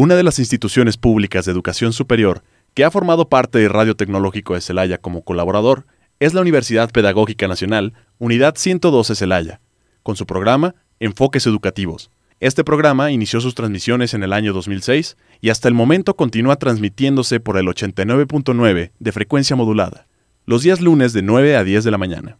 Una 0.00 0.14
de 0.14 0.22
las 0.22 0.38
instituciones 0.38 0.96
públicas 0.96 1.44
de 1.44 1.52
educación 1.52 1.92
superior 1.92 2.42
que 2.72 2.84
ha 2.84 2.90
formado 2.90 3.28
parte 3.28 3.58
de 3.58 3.68
Radio 3.68 3.96
Tecnológico 3.96 4.54
de 4.54 4.62
Celaya 4.62 4.96
como 4.96 5.24
colaborador, 5.24 5.84
es 6.20 6.32
la 6.32 6.40
Universidad 6.40 6.90
Pedagógica 6.90 7.46
Nacional, 7.48 7.92
Unidad 8.18 8.54
112 8.56 9.14
Celaya, 9.14 9.60
con 10.02 10.16
su 10.16 10.24
programa 10.24 10.74
Enfoques 11.00 11.46
Educativos. 11.46 12.10
Este 12.40 12.64
programa 12.64 13.10
inició 13.10 13.42
sus 13.42 13.54
transmisiones 13.54 14.14
en 14.14 14.22
el 14.22 14.32
año 14.32 14.54
2006 14.54 15.18
y 15.42 15.50
hasta 15.50 15.68
el 15.68 15.74
momento 15.74 16.16
continúa 16.16 16.56
transmitiéndose 16.56 17.38
por 17.38 17.58
el 17.58 17.66
89.9 17.66 18.92
de 18.98 19.12
frecuencia 19.12 19.54
modulada, 19.54 20.06
los 20.46 20.62
días 20.62 20.80
lunes 20.80 21.12
de 21.12 21.20
9 21.20 21.56
a 21.56 21.62
10 21.62 21.84
de 21.84 21.90
la 21.90 21.98
mañana. 21.98 22.38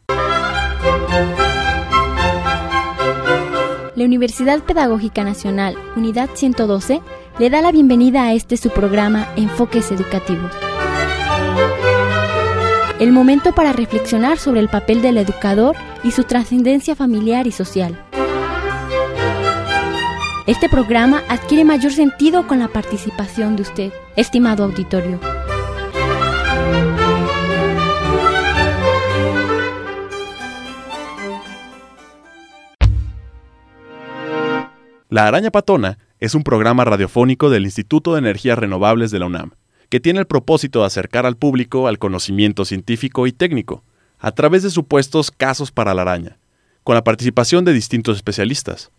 La 3.96 4.06
Universidad 4.06 4.62
Pedagógica 4.62 5.24
Nacional, 5.24 5.76
Unidad 5.94 6.30
112, 6.32 7.02
le 7.40 7.48
da 7.48 7.62
la 7.62 7.72
bienvenida 7.72 8.24
a 8.24 8.34
este 8.34 8.58
su 8.58 8.68
programa 8.68 9.26
Enfoques 9.34 9.90
Educativos. 9.90 10.52
El 12.98 13.12
momento 13.12 13.54
para 13.54 13.72
reflexionar 13.72 14.36
sobre 14.36 14.60
el 14.60 14.68
papel 14.68 15.00
del 15.00 15.16
educador 15.16 15.74
y 16.04 16.10
su 16.10 16.24
trascendencia 16.24 16.94
familiar 16.94 17.46
y 17.46 17.52
social. 17.52 17.98
Este 20.46 20.68
programa 20.68 21.22
adquiere 21.30 21.64
mayor 21.64 21.92
sentido 21.92 22.46
con 22.46 22.58
la 22.58 22.68
participación 22.68 23.56
de 23.56 23.62
usted, 23.62 23.92
estimado 24.16 24.64
auditorio. 24.64 25.18
La 35.08 35.26
Araña 35.26 35.50
Patona 35.50 35.96
es 36.20 36.34
un 36.34 36.42
programa 36.42 36.84
radiofónico 36.84 37.48
del 37.48 37.64
Instituto 37.64 38.12
de 38.12 38.18
Energías 38.18 38.58
Renovables 38.58 39.10
de 39.10 39.18
la 39.18 39.26
UNAM, 39.26 39.52
que 39.88 40.00
tiene 40.00 40.20
el 40.20 40.26
propósito 40.26 40.80
de 40.80 40.86
acercar 40.86 41.24
al 41.24 41.36
público 41.36 41.88
al 41.88 41.98
conocimiento 41.98 42.66
científico 42.66 43.26
y 43.26 43.32
técnico, 43.32 43.82
a 44.18 44.32
través 44.32 44.62
de 44.62 44.70
supuestos 44.70 45.30
casos 45.30 45.72
para 45.72 45.94
la 45.94 46.02
araña, 46.02 46.36
con 46.84 46.94
la 46.94 47.02
participación 47.02 47.64
de 47.64 47.72
distintos 47.72 48.16
especialistas. 48.16 48.90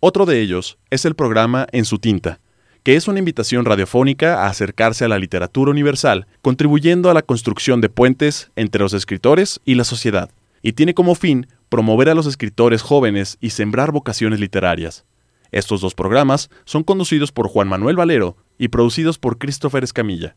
Otro 0.00 0.26
de 0.26 0.40
ellos 0.40 0.76
es 0.90 1.06
el 1.06 1.14
programa 1.14 1.66
En 1.72 1.86
su 1.86 1.98
tinta, 1.98 2.38
que 2.82 2.96
es 2.96 3.08
una 3.08 3.18
invitación 3.18 3.64
radiofónica 3.64 4.42
a 4.42 4.48
acercarse 4.48 5.06
a 5.06 5.08
la 5.08 5.18
literatura 5.18 5.70
universal, 5.70 6.26
contribuyendo 6.42 7.08
a 7.08 7.14
la 7.14 7.22
construcción 7.22 7.80
de 7.80 7.88
puentes 7.88 8.50
entre 8.56 8.82
los 8.82 8.92
escritores 8.92 9.60
y 9.64 9.76
la 9.76 9.84
sociedad, 9.84 10.30
y 10.60 10.72
tiene 10.72 10.92
como 10.92 11.14
fin 11.14 11.46
promover 11.70 12.10
a 12.10 12.14
los 12.14 12.26
escritores 12.26 12.82
jóvenes 12.82 13.38
y 13.40 13.50
sembrar 13.50 13.90
vocaciones 13.90 14.38
literarias. 14.38 15.06
Estos 15.52 15.82
dos 15.82 15.94
programas 15.94 16.50
son 16.64 16.82
conducidos 16.82 17.30
por 17.30 17.46
Juan 17.46 17.68
Manuel 17.68 17.94
Valero 17.94 18.36
y 18.58 18.68
producidos 18.68 19.18
por 19.18 19.38
Christopher 19.38 19.84
Escamilla. 19.84 20.36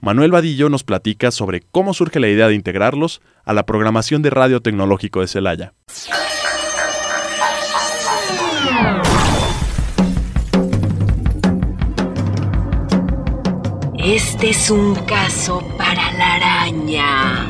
Manuel 0.00 0.30
Vadillo 0.30 0.68
nos 0.68 0.82
platica 0.82 1.30
sobre 1.30 1.60
cómo 1.60 1.94
surge 1.94 2.20
la 2.20 2.28
idea 2.28 2.48
de 2.48 2.54
integrarlos 2.54 3.20
a 3.44 3.52
la 3.52 3.64
programación 3.66 4.22
de 4.22 4.30
Radio 4.30 4.60
Tecnológico 4.60 5.20
de 5.20 5.28
Celaya. 5.28 5.74
Este 13.98 14.50
es 14.50 14.70
un 14.70 14.94
caso 14.94 15.60
para 15.76 16.12
la 16.12 16.34
araña. 16.34 17.46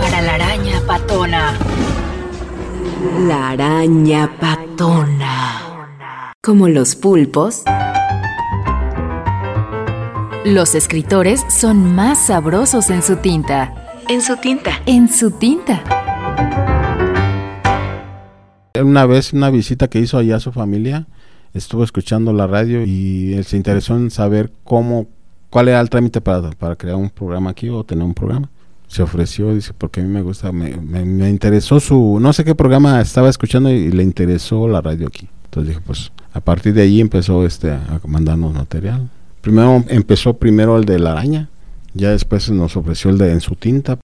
Para 0.00 0.22
la 0.22 0.34
araña 0.34 0.80
patona. 0.86 1.58
La 3.04 3.50
araña 3.50 4.30
patona. 4.40 5.84
Como 6.42 6.68
los 6.68 6.96
pulpos, 6.96 7.62
los 10.46 10.74
escritores 10.74 11.44
son 11.50 11.94
más 11.94 12.26
sabrosos 12.26 12.88
en 12.88 13.02
su 13.02 13.16
tinta. 13.16 13.74
En 14.08 14.22
su 14.22 14.38
tinta. 14.38 14.80
En 14.86 15.08
su 15.08 15.32
tinta. 15.32 15.84
Una 18.82 19.04
vez, 19.04 19.34
una 19.34 19.50
visita 19.50 19.88
que 19.88 19.98
hizo 20.00 20.16
allá 20.16 20.36
a 20.36 20.40
su 20.40 20.50
familia, 20.50 21.06
estuvo 21.52 21.84
escuchando 21.84 22.32
la 22.32 22.46
radio 22.46 22.84
y 22.86 23.34
él 23.34 23.44
se 23.44 23.58
interesó 23.58 23.96
en 23.96 24.10
saber 24.10 24.50
cómo, 24.64 25.08
cuál 25.50 25.68
era 25.68 25.82
el 25.82 25.90
trámite 25.90 26.22
para, 26.22 26.52
para 26.52 26.74
crear 26.74 26.96
un 26.96 27.10
programa 27.10 27.50
aquí 27.50 27.68
o 27.68 27.84
tener 27.84 28.02
un 28.04 28.14
programa 28.14 28.48
se 28.94 29.02
ofreció, 29.02 29.52
dice, 29.52 29.72
porque 29.76 30.00
a 30.00 30.04
mí 30.04 30.08
me 30.08 30.22
gusta, 30.22 30.52
me, 30.52 30.76
me, 30.76 31.28
interesó 31.28 31.80
su, 31.80 32.18
no 32.20 32.32
sé 32.32 32.44
qué 32.44 32.54
programa 32.54 33.00
estaba 33.00 33.28
escuchando 33.28 33.68
y, 33.68 33.90
le 33.90 34.04
interesó 34.04 34.68
la 34.68 34.80
radio 34.80 35.08
aquí. 35.08 35.28
Entonces 35.46 35.70
dije, 35.70 35.84
pues 35.84 36.12
a 36.32 36.40
partir 36.40 36.74
de 36.74 36.82
ahí 36.82 37.00
empezó 37.00 37.44
este 37.44 37.72
a 37.72 38.00
mandarnos 38.06 38.54
material. 38.54 39.10
Primero 39.40 39.82
empezó 39.88 40.34
primero 40.34 40.78
el 40.78 40.84
de 40.84 41.00
la 41.00 41.10
araña, 41.10 41.48
ya 41.92 42.10
después 42.10 42.48
nos 42.50 42.76
ofreció 42.76 43.10
el 43.10 43.18
de 43.18 43.32
en 43.32 43.40
su 43.40 43.56
tinta. 43.56 43.98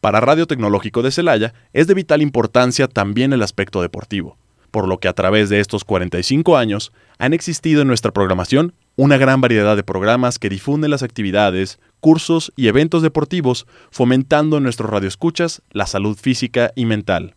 Para 0.00 0.20
Radio 0.22 0.46
Tecnológico 0.46 1.02
de 1.02 1.10
Celaya 1.10 1.52
es 1.74 1.86
de 1.86 1.92
vital 1.92 2.22
importancia 2.22 2.88
también 2.88 3.34
el 3.34 3.42
aspecto 3.42 3.82
deportivo, 3.82 4.38
por 4.70 4.88
lo 4.88 4.96
que 4.96 5.08
a 5.08 5.12
través 5.12 5.50
de 5.50 5.60
estos 5.60 5.84
45 5.84 6.56
años 6.56 6.92
han 7.18 7.34
existido 7.34 7.82
en 7.82 7.88
nuestra 7.88 8.10
programación 8.10 8.72
una 8.96 9.16
gran 9.16 9.40
variedad 9.40 9.76
de 9.76 9.82
programas 9.82 10.38
que 10.38 10.48
difunden 10.48 10.90
las 10.90 11.02
actividades, 11.02 11.80
cursos 12.00 12.52
y 12.54 12.68
eventos 12.68 13.02
deportivos, 13.02 13.66
fomentando 13.90 14.58
en 14.58 14.62
nuestros 14.62 14.90
radioescuchas 14.90 15.62
la 15.70 15.86
salud 15.86 16.16
física 16.16 16.72
y 16.76 16.86
mental. 16.86 17.34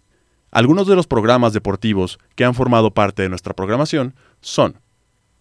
Algunos 0.52 0.88
de 0.88 0.96
los 0.96 1.08
programas 1.08 1.54
deportivos 1.54 2.20
que 2.36 2.46
han 2.46 2.54
formado 2.54 2.91
parte 2.91 3.24
de 3.24 3.30
nuestra 3.30 3.54
programación 3.54 4.13
son 4.41 4.80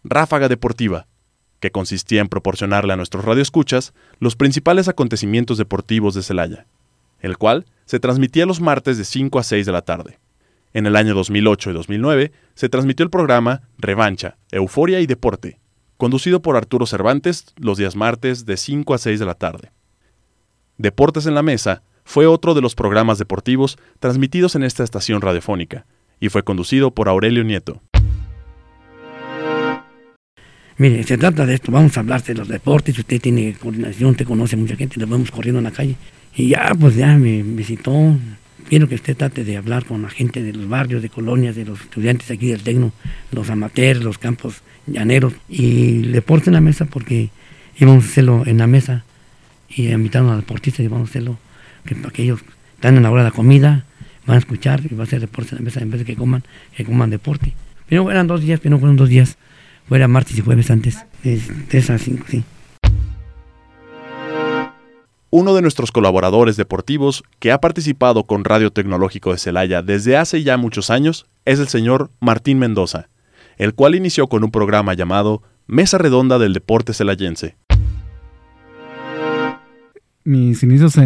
Ráfaga 0.05 0.49
Deportiva, 0.49 1.07
que 1.61 1.71
consistía 1.71 2.21
en 2.21 2.29
proporcionarle 2.29 2.93
a 2.93 2.97
nuestros 2.97 3.25
radioescuchas 3.25 3.93
los 4.19 4.37
principales 4.37 4.89
acontecimientos 4.89 5.59
deportivos 5.59 6.15
de 6.15 6.23
Celaya, 6.23 6.67
el 7.21 7.39
cual 7.39 7.67
se 7.85 8.01
transmitía 8.01 8.47
los 8.47 8.61
martes 8.61 8.99
de 8.99 9.05
5 9.05 9.39
a 9.39 9.43
6 9.43 9.67
de 9.67 9.73
la 9.73 9.83
tarde. 9.83 10.19
En 10.73 10.87
el 10.87 10.97
año 10.97 11.15
2008 11.15 11.71
y 11.71 11.73
2009 11.75 12.33
se 12.55 12.69
transmitió 12.69 13.05
el 13.05 13.11
programa 13.11 13.63
Revancha, 13.79 14.37
Euforia 14.51 15.01
y 15.01 15.07
Deporte, 15.07 15.59
conducido 15.97 16.43
por 16.43 16.57
Arturo 16.57 16.87
Cervantes 16.87 17.47
los 17.57 17.79
días 17.79 17.97
martes 17.97 18.47
de 18.47 18.57
5 18.57 18.95
a 18.95 18.99
6 18.99 19.19
de 19.19 19.27
la 19.27 19.35
tarde. 19.35 19.71
Deportes 20.79 21.27
en 21.27 21.35
la 21.35 21.43
Mesa 21.43 21.83
fue 22.05 22.27
otro 22.27 22.55
de 22.55 22.61
los 22.61 22.75
programas 22.75 23.19
deportivos 23.19 23.79
transmitidos 23.99 24.55
en 24.55 24.63
esta 24.63 24.85
estación 24.85 25.21
radiofónica 25.21 25.87
y 26.21 26.29
fue 26.29 26.45
conducido 26.45 26.93
por 26.93 27.09
Aurelio 27.09 27.45
Nieto. 27.45 27.83
Mire, 30.79 31.03
se 31.05 31.17
trata 31.17 31.47
de 31.47 31.55
esto, 31.55 31.73
vamos 31.73 31.97
a 31.97 32.01
hablar 32.01 32.23
de 32.23 32.35
los 32.35 32.49
deportes, 32.49 32.99
usted 32.99 33.21
tiene 33.21 33.55
coordinación, 33.55 34.11
usted 34.11 34.27
conoce 34.27 34.57
mucha 34.57 34.77
gente, 34.77 35.01
nos 35.01 35.09
vemos 35.09 35.31
corriendo 35.31 35.59
en 35.59 35.65
la 35.65 35.71
calle. 35.71 35.97
Y 36.35 36.51
ya, 36.51 36.75
pues 36.79 36.97
ya 36.97 37.17
me 37.17 37.43
visitó, 37.43 37.93
quiero 38.69 38.89
que 38.89 38.95
usted 38.95 39.17
trate 39.17 39.45
de 39.45 39.57
hablar 39.57 39.85
con 39.85 40.03
la 40.03 40.09
gente 40.09 40.43
de 40.43 40.53
los 40.53 40.69
barrios, 40.69 41.03
de 41.03 41.09
colonias, 41.09 41.57
de 41.57 41.65
los 41.65 41.81
estudiantes 41.81 42.31
aquí 42.31 42.49
del 42.49 42.63
Tecno, 42.63 42.93
los 43.33 43.51
amateurs, 43.51 44.03
los 44.03 44.19
campos 44.19 44.63
llaneros, 44.87 45.35
y 45.49 46.03
le 46.03 46.23
en 46.27 46.53
la 46.53 46.61
mesa 46.61 46.87
porque 46.87 47.31
íbamos 47.79 48.05
a 48.05 48.09
hacerlo 48.09 48.43
en 48.47 48.59
la 48.59 48.67
mesa 48.67 49.05
y 49.69 49.89
invitaron 49.89 50.31
a 50.31 50.37
deportistas 50.37 50.85
y 50.85 50.89
vamos 50.89 51.09
a 51.09 51.11
hacerlo, 51.11 51.39
que 51.85 51.95
para 51.95 52.11
que 52.11 52.23
ellos 52.23 52.41
están 52.75 52.97
en 52.97 53.03
la 53.03 53.11
hora 53.11 53.25
de 53.25 53.31
la 53.31 53.35
comida, 53.35 53.85
van 54.27 54.37
a 54.37 54.39
escuchar 54.39 54.83
y 54.91 54.95
va 54.95 55.05
a 55.05 55.07
hacer 55.07 55.21
deporte 55.21 55.51
en 55.53 55.59
la 55.59 55.65
mesa 55.65 55.81
en 55.81 55.91
vez 55.91 56.01
de 56.01 56.05
que 56.05 56.17
coman, 56.17 56.43
que 56.77 56.85
coman 56.85 57.11
deporte. 57.11 57.55
Pero 57.89 58.11
eran 58.11 58.27
dos 58.27 58.43
días, 58.43 58.61
pero 58.61 58.75
no 58.75 58.79
fueron 58.81 58.97
dos 58.97 59.09
días, 59.09 59.37
fuera 59.89 60.09
martes 60.09 60.39
y 60.39 60.41
jueves 60.41 60.71
antes, 60.71 60.99
de, 61.23 61.41
de 61.71 61.79
esas 61.79 62.03
cinco, 62.03 62.25
sí. 62.29 62.43
Uno 65.31 65.55
de 65.55 65.63
nuestros 65.63 65.91
colaboradores 65.91 66.57
deportivos 66.57 67.25
que 67.41 67.51
ha 67.51 67.61
participado 67.61 68.25
con 68.25 68.45
Radio 68.45 68.71
Tecnológico 68.71 69.33
de 69.33 69.39
Celaya 69.39 69.83
desde 69.83 70.17
hace 70.17 70.45
ya 70.45 70.57
muchos 70.57 70.89
años 70.89 71.27
es 71.45 71.59
el 71.59 71.67
señor 71.67 72.11
Martín 72.21 72.61
Mendoza, 72.61 73.09
el 73.59 73.75
cual 73.75 73.97
inició 73.97 74.29
con 74.29 74.45
un 74.45 74.53
programa 74.53 74.95
llamado 74.95 75.43
Mesa 75.67 75.99
Redonda 75.99 76.39
del 76.39 76.53
Deporte 76.53 76.95
Celayense. 76.95 77.57
Mis 80.23 80.63
inicios 80.63 80.97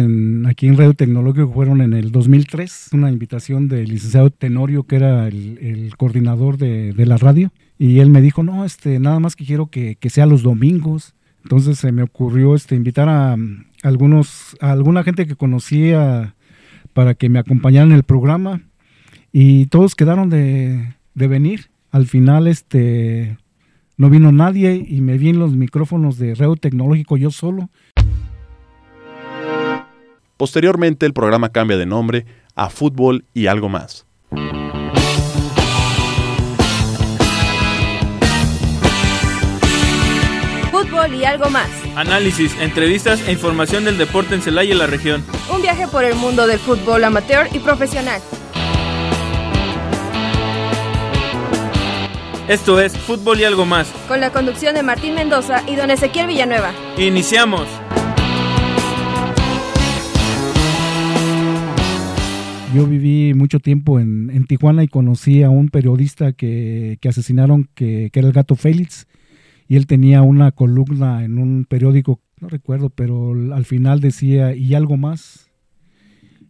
aquí 0.47 0.67
en 0.67 0.77
Radio 0.77 0.93
Tecnológico 0.93 1.51
fueron 1.51 1.81
en 1.81 1.93
el 1.93 2.11
2003, 2.11 2.89
una 2.93 3.11
invitación 3.11 3.67
del 3.67 3.89
licenciado 3.89 4.29
Tenorio, 4.29 4.83
que 4.83 4.97
era 4.97 5.27
el, 5.27 5.93
coordinador 5.97 6.57
de, 6.57 6.93
la 7.05 7.17
radio, 7.17 7.51
y 7.79 7.99
él 7.99 8.11
me 8.11 8.21
dijo, 8.21 8.43
no, 8.43 8.65
este, 8.65 8.99
nada 8.99 9.19
más 9.19 9.35
que 9.35 9.45
quiero 9.45 9.67
que, 9.67 9.95
que 9.95 10.11
sea 10.11 10.27
los 10.27 10.43
domingos. 10.43 11.15
Entonces 11.43 11.79
se 11.79 11.91
me 11.91 12.03
ocurrió 12.03 12.53
este, 12.55 12.75
invitar 12.75 13.09
a, 13.09 13.35
algunos, 13.83 14.55
a 14.59 14.71
alguna 14.71 15.03
gente 15.03 15.25
que 15.25 15.35
conocía 15.35 16.35
para 16.93 17.13
que 17.15 17.29
me 17.29 17.39
acompañaran 17.39 17.91
en 17.91 17.97
el 17.97 18.03
programa 18.03 18.61
y 19.31 19.67
todos 19.67 19.95
quedaron 19.95 20.29
de, 20.29 20.95
de 21.13 21.27
venir. 21.27 21.71
Al 21.91 22.05
final 22.05 22.47
este 22.47 23.37
no 23.97 24.09
vino 24.09 24.31
nadie 24.31 24.85
y 24.87 25.01
me 25.01 25.17
vi 25.17 25.29
en 25.29 25.39
los 25.39 25.53
micrófonos 25.53 26.17
de 26.17 26.35
Reo 26.35 26.55
Tecnológico 26.55 27.17
yo 27.17 27.31
solo. 27.31 27.69
Posteriormente 30.37 31.05
el 31.05 31.13
programa 31.13 31.49
cambia 31.49 31.77
de 31.77 31.85
nombre 31.85 32.25
a 32.55 32.69
Fútbol 32.69 33.25
y 33.33 33.47
algo 33.47 33.69
más. 33.69 34.07
Fútbol 40.71 41.13
y 41.13 41.23
algo 41.25 41.49
más 41.49 41.80
Análisis, 41.95 42.55
entrevistas 42.61 43.27
e 43.27 43.33
información 43.33 43.83
del 43.83 43.97
deporte 43.97 44.33
en 44.33 44.41
Celaya 44.41 44.73
y 44.73 44.77
la 44.77 44.87
región. 44.87 45.23
Un 45.53 45.61
viaje 45.61 45.87
por 45.89 46.05
el 46.05 46.15
mundo 46.15 46.47
del 46.47 46.57
fútbol 46.57 47.03
amateur 47.03 47.47
y 47.53 47.59
profesional. 47.59 48.21
Esto 52.47 52.79
es 52.79 52.97
Fútbol 52.97 53.41
y 53.41 53.43
algo 53.43 53.65
más. 53.65 53.91
Con 54.07 54.21
la 54.21 54.31
conducción 54.31 54.75
de 54.75 54.83
Martín 54.83 55.15
Mendoza 55.15 55.63
y 55.67 55.75
don 55.75 55.91
Ezequiel 55.91 56.27
Villanueva. 56.27 56.71
Iniciamos. 56.97 57.67
Yo 62.73 62.87
viví 62.87 63.33
mucho 63.33 63.59
tiempo 63.59 63.99
en, 63.99 64.45
Tijuana 64.47 64.83
y 64.83 64.87
conocí 64.87 65.43
a 65.43 65.49
un 65.49 65.67
periodista 65.67 66.31
que, 66.31 66.97
asesinaron, 67.07 67.69
que, 67.75 68.09
que, 68.11 68.19
era 68.19 68.27
el 68.29 68.33
gato 68.33 68.55
Félix, 68.55 69.07
y 69.71 69.77
él 69.77 69.87
tenía 69.87 70.21
una 70.21 70.51
columna 70.51 71.23
en 71.23 71.37
un 71.37 71.63
periódico, 71.63 72.19
no 72.41 72.49
recuerdo, 72.49 72.89
pero 72.89 73.31
al 73.53 73.63
final 73.63 74.01
decía, 74.01 74.53
y 74.53 74.73
algo 74.73 74.97
más. 74.97 75.49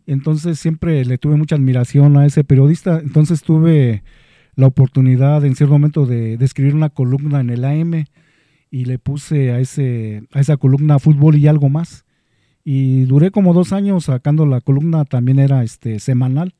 Entonces 0.08 0.58
siempre 0.58 1.06
le 1.06 1.20
tuve 1.20 1.36
mucha 1.36 1.54
admiración 1.54 2.18
a 2.18 2.26
ese 2.26 2.44
periodista, 2.44 3.00
entonces 3.00 3.44
tuve 3.44 4.02
la 4.56 4.66
oportunidad 4.66 5.46
en 5.46 5.56
cierto 5.56 5.74
momento 5.74 6.08
de, 6.08 6.34
escribir 6.42 6.74
una 6.74 6.90
columna 6.90 7.42
en 7.42 7.52
el 7.52 7.64
AM 7.64 8.06
y 8.72 8.86
le 8.86 8.98
puse 8.98 9.52
a, 9.52 9.60
ese, 9.60 10.24
a 10.34 10.40
esa 10.40 10.58
columna 10.58 10.98
fútbol 10.98 11.36
y 11.36 11.46
algo 11.46 11.70
más. 11.70 12.06
Y 12.64 13.04
duré 13.04 13.30
como 13.30 13.54
dos 13.54 13.72
años 13.72 14.06
sacando 14.06 14.48
la 14.48 14.62
columna, 14.62 15.06
también 15.06 15.38
era 15.38 15.64
este 15.64 16.00
semanal. 16.00 16.56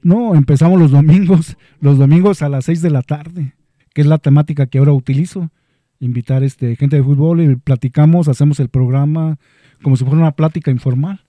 No, 0.00 0.34
empezamos 0.34 0.80
los 0.80 0.90
domingos, 0.90 1.58
los 1.82 1.98
domingos 1.98 2.40
a 2.40 2.48
las 2.48 2.64
seis 2.64 2.80
de 2.80 2.88
la 2.88 3.02
tarde, 3.02 3.52
que 3.92 4.00
es 4.00 4.06
la 4.06 4.16
temática 4.16 4.68
que 4.68 4.78
ahora 4.78 4.94
utilizo. 4.94 5.50
Invitar 6.00 6.44
este, 6.44 6.76
gente 6.76 6.96
de 6.96 7.02
fútbol 7.02 7.40
y 7.40 7.56
platicamos, 7.56 8.28
hacemos 8.28 8.60
el 8.60 8.68
programa 8.68 9.38
como 9.82 9.96
si 9.96 10.04
fuera 10.04 10.18
una 10.18 10.32
plática 10.32 10.70
informal. 10.70 11.20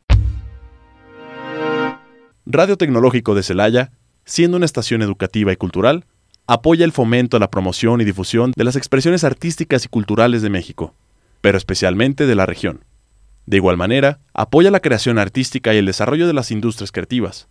Radio 2.46 2.78
Tecnológico 2.78 3.36
de 3.36 3.44
Celaya 3.44 3.92
siendo 4.30 4.58
una 4.58 4.66
estación 4.68 5.02
educativa 5.02 5.52
y 5.52 5.56
cultural, 5.56 6.06
apoya 6.46 6.86
el 6.86 6.92
fomento, 6.92 7.40
la 7.40 7.50
promoción 7.50 8.00
y 8.00 8.06
difusión 8.06 8.54
de 8.56 8.64
las 8.64 8.76
expresiones 8.76 9.24
artísticas 9.24 9.86
y 9.86 9.90
culturales 9.90 10.44
de 10.44 10.52
México, 10.52 10.94
pero 11.42 11.58
especialmente 11.58 12.28
de 12.28 12.36
la 12.36 12.46
región. 12.46 12.86
De 13.48 13.58
igual 13.58 13.76
manera, 13.76 14.20
apoya 14.36 14.70
la 14.70 14.82
creación 14.82 15.18
artística 15.18 15.74
y 15.74 15.78
el 15.78 15.88
desarrollo 15.88 16.28
de 16.28 16.34
las 16.34 16.52
industrias 16.52 16.92
creativas, 16.92 17.48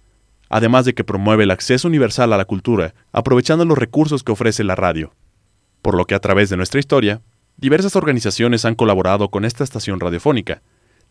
además 0.48 0.85
de 0.85 0.94
que 0.94 1.02
promueve 1.02 1.42
el 1.42 1.50
acceso 1.50 1.88
universal 1.88 2.33
a 2.33 2.37
la 2.37 2.44
cultura, 2.44 2.94
aprovechando 3.12 3.64
los 3.64 3.76
recursos 3.76 4.22
que 4.22 4.31
ofrece 4.31 4.62
la 4.62 4.76
radio. 4.76 5.12
Por 5.83 5.97
lo 5.97 6.05
que 6.05 6.14
a 6.14 6.21
través 6.21 6.51
de 6.51 6.57
nuestra 6.57 6.81
historia, 6.81 7.21
diversas 7.57 7.97
organizaciones 7.97 8.64
han 8.64 8.75
colaborado 8.75 9.29
con 9.31 9.45
esta 9.45 9.64
estación 9.64 10.01
radiofónica. 10.01 10.62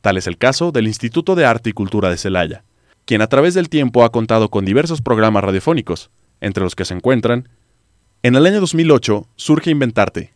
Tal 0.01 0.17
es 0.17 0.27
el 0.27 0.37
caso 0.37 0.71
del 0.71 0.87
Instituto 0.87 1.35
de 1.35 1.45
Arte 1.45 1.69
y 1.69 1.73
Cultura 1.73 2.09
de 2.09 2.17
Celaya, 2.17 2.63
quien 3.05 3.21
a 3.21 3.27
través 3.27 3.53
del 3.53 3.69
tiempo 3.69 4.03
ha 4.03 4.11
contado 4.11 4.49
con 4.49 4.65
diversos 4.65 5.01
programas 5.01 5.43
radiofónicos, 5.43 6.09
entre 6.41 6.63
los 6.63 6.75
que 6.75 6.85
se 6.85 6.93
encuentran 6.93 7.49
En 8.23 8.35
el 8.35 8.45
año 8.45 8.59
2008 8.59 9.27
surge 9.35 9.71
Inventarte, 9.71 10.33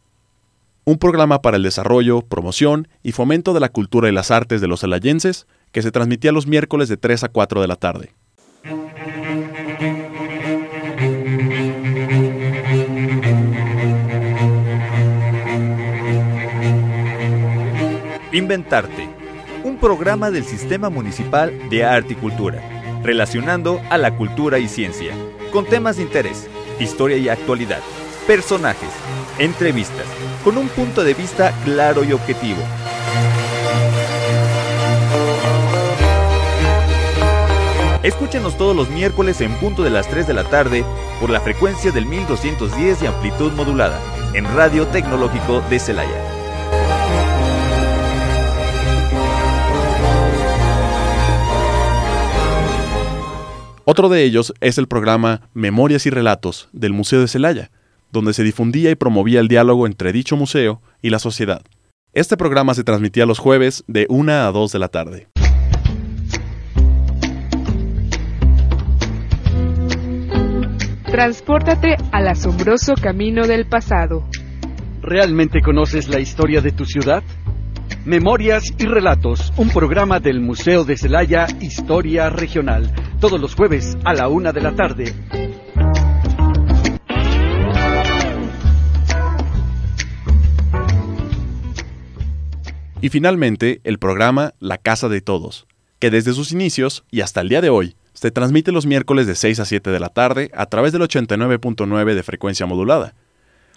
un 0.84 0.98
programa 0.98 1.42
para 1.42 1.58
el 1.58 1.64
desarrollo, 1.64 2.22
promoción 2.22 2.88
y 3.04 3.12
fomento 3.12 3.54
de 3.54 3.60
la 3.60 3.70
cultura 3.70 4.10
y 4.10 4.12
las 4.12 4.32
artes 4.32 4.62
de 4.62 4.68
los 4.68 4.82
celayenses 4.82 5.46
que 5.72 5.82
se 5.82 5.92
transmitía 5.92 6.32
los 6.32 6.48
miércoles 6.48 6.90
de 6.90 6.98
3 6.98 7.26
a 7.26 7.30
4 7.30 7.62
de 7.62 7.68
la 7.68 7.76
tarde. 7.76 8.14
Inventarte 18.34 19.10
un 19.66 19.78
programa 19.78 20.32
del 20.32 20.46
Sistema 20.46 20.90
Municipal 20.90 21.70
de 21.70 21.84
Arte 21.84 22.14
y 22.14 22.16
Cultura, 22.16 22.62
relacionando 23.04 23.82
a 23.90 23.98
la 23.98 24.16
cultura 24.16 24.58
y 24.58 24.70
ciencia, 24.70 25.14
con 25.52 25.66
temas 25.66 25.98
de 25.98 26.04
interés, 26.04 26.48
historia 26.80 27.18
y 27.18 27.28
actualidad, 27.28 27.82
personajes, 28.28 28.90
entrevistas, 29.38 30.06
con 30.46 30.58
un 30.58 30.70
punto 30.70 31.04
de 31.04 31.14
vista 31.14 31.54
claro 31.66 32.06
y 32.06 32.14
objetivo. 32.14 32.62
Escúchenos 38.02 38.58
todos 38.58 38.74
los 38.74 38.90
miércoles 38.90 39.42
en 39.42 39.54
punto 39.56 39.84
de 39.84 39.90
las 39.90 40.08
3 40.08 40.26
de 40.26 40.34
la 40.34 40.46
tarde 40.46 40.86
por 41.20 41.30
la 41.30 41.42
frecuencia 41.42 41.92
del 41.92 42.06
1210 42.06 43.04
y 43.04 43.08
amplitud 43.08 43.52
modulada 43.52 44.00
en 44.34 44.46
Radio 44.56 44.88
Tecnológico 44.88 45.60
de 45.70 45.80
Celaya. 45.80 46.41
Otro 53.84 54.10
de 54.10 54.24
ellos 54.24 54.54
es 54.62 54.78
el 54.78 54.88
programa 54.88 55.50
Memorias 55.56 56.06
y 56.06 56.12
Relatos 56.12 56.70
del 56.72 56.94
Museo 56.94 57.20
de 57.20 57.28
Celaya, 57.28 57.72
donde 58.12 58.34
se 58.34 58.44
difundía 58.44 58.92
y 58.92 58.96
promovía 58.96 59.40
el 59.40 59.48
diálogo 59.48 59.88
entre 59.88 60.12
dicho 60.12 60.38
museo 60.38 60.82
y 61.02 61.10
la 61.10 61.18
sociedad. 61.18 61.64
Este 62.14 62.38
programa 62.38 62.76
se 62.76 62.84
transmitía 62.84 63.26
los 63.26 63.40
jueves 63.40 63.84
de 63.88 64.06
1 64.08 64.32
a 64.32 64.52
2 64.52 64.72
de 64.72 64.80
la 64.80 64.88
tarde. 64.90 65.28
Transpórtate 71.06 71.96
al 72.12 72.28
asombroso 72.28 72.94
camino 73.02 73.48
del 73.48 73.66
pasado. 73.66 74.28
¿Realmente 75.02 75.62
conoces 75.62 76.08
la 76.08 76.20
historia 76.20 76.62
de 76.62 76.72
tu 76.72 76.86
ciudad? 76.86 77.24
Memorias 78.06 78.74
y 78.78 78.86
Relatos, 78.86 79.54
un 79.58 79.70
programa 79.70 80.20
del 80.20 80.40
Museo 80.40 80.84
de 80.84 80.98
Celaya, 80.98 81.48
Historia 81.60 82.30
Regional, 82.30 82.92
todos 83.20 83.40
los 83.40 83.56
jueves 83.56 83.98
a 84.04 84.14
la 84.14 84.28
una 84.28 84.52
de 84.52 84.62
la 84.62 84.76
tarde. 84.76 85.14
Y 93.02 93.10
finalmente, 93.10 93.82
el 93.84 94.00
programa 94.00 94.54
La 94.60 94.78
Casa 94.78 95.10
de 95.10 95.22
Todos, 95.22 95.68
que 96.00 96.10
desde 96.10 96.34
sus 96.34 96.52
inicios 96.52 97.04
y 97.12 97.22
hasta 97.22 97.42
el 97.42 97.50
día 97.50 97.62
de 97.62 97.70
hoy 97.70 97.96
se 98.14 98.32
transmite 98.32 98.72
los 98.72 98.86
miércoles 98.86 99.28
de 99.28 99.36
6 99.36 99.60
a 99.60 99.66
7 99.66 99.90
de 99.90 100.00
la 100.00 100.10
tarde 100.10 100.52
a 100.54 100.66
través 100.68 100.92
del 100.92 101.02
89.9 101.02 102.14
de 102.14 102.24
frecuencia 102.24 102.66
modulada 102.66 103.16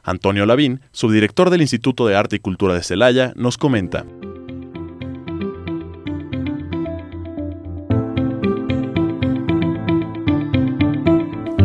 Antonio 0.04 0.44
Lavín, 0.44 0.82
subdirector 0.92 1.48
del 1.48 1.62
Instituto 1.62 2.06
de 2.06 2.14
Arte 2.14 2.36
y 2.36 2.38
Cultura 2.38 2.74
de 2.74 2.82
Celaya, 2.82 3.32
nos 3.36 3.56
comenta. 3.56 4.04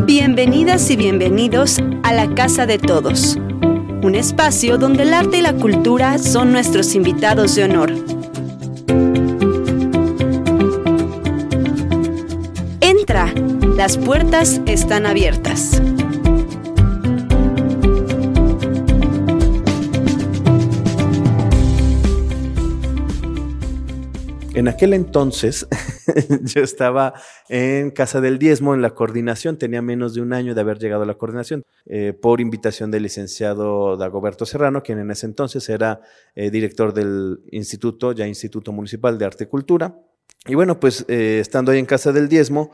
Bienvenidas 0.05 0.89
y 0.89 0.95
bienvenidos 0.95 1.79
a 2.03 2.13
la 2.13 2.33
Casa 2.33 2.65
de 2.65 2.79
Todos, 2.79 3.35
un 3.35 4.15
espacio 4.15 4.77
donde 4.77 5.03
el 5.03 5.13
arte 5.13 5.39
y 5.39 5.41
la 5.41 5.53
cultura 5.53 6.17
son 6.17 6.53
nuestros 6.53 6.95
invitados 6.95 7.55
de 7.55 7.65
honor. 7.65 7.93
Entra, 12.79 13.33
las 13.75 13.97
puertas 13.97 14.61
están 14.65 15.05
abiertas. 15.05 15.81
Aquel 24.69 24.93
entonces 24.93 25.67
yo 26.43 26.61
estaba 26.61 27.13
en 27.49 27.91
Casa 27.91 28.21
del 28.21 28.39
Diezmo 28.39 28.73
en 28.73 28.81
la 28.81 28.91
coordinación, 28.91 29.57
tenía 29.57 29.81
menos 29.81 30.13
de 30.13 30.21
un 30.21 30.33
año 30.33 30.55
de 30.55 30.61
haber 30.61 30.79
llegado 30.79 31.03
a 31.03 31.05
la 31.05 31.15
coordinación, 31.15 31.65
eh, 31.85 32.13
por 32.13 32.41
invitación 32.41 32.91
del 32.91 33.03
licenciado 33.03 33.97
Dagoberto 33.97 34.45
Serrano, 34.45 34.81
quien 34.81 34.99
en 34.99 35.11
ese 35.11 35.25
entonces 35.25 35.67
era 35.69 36.01
eh, 36.35 36.49
director 36.49 36.93
del 36.93 37.41
instituto, 37.51 38.11
ya 38.11 38.27
Instituto 38.27 38.71
Municipal 38.71 39.17
de 39.17 39.25
Arte 39.25 39.43
y 39.45 39.47
Cultura. 39.47 39.95
Y 40.45 40.55
bueno, 40.55 40.79
pues 40.79 41.05
eh, 41.07 41.39
estando 41.41 41.71
ahí 41.71 41.79
en 41.79 41.85
Casa 41.85 42.11
del 42.11 42.29
Diezmo, 42.29 42.71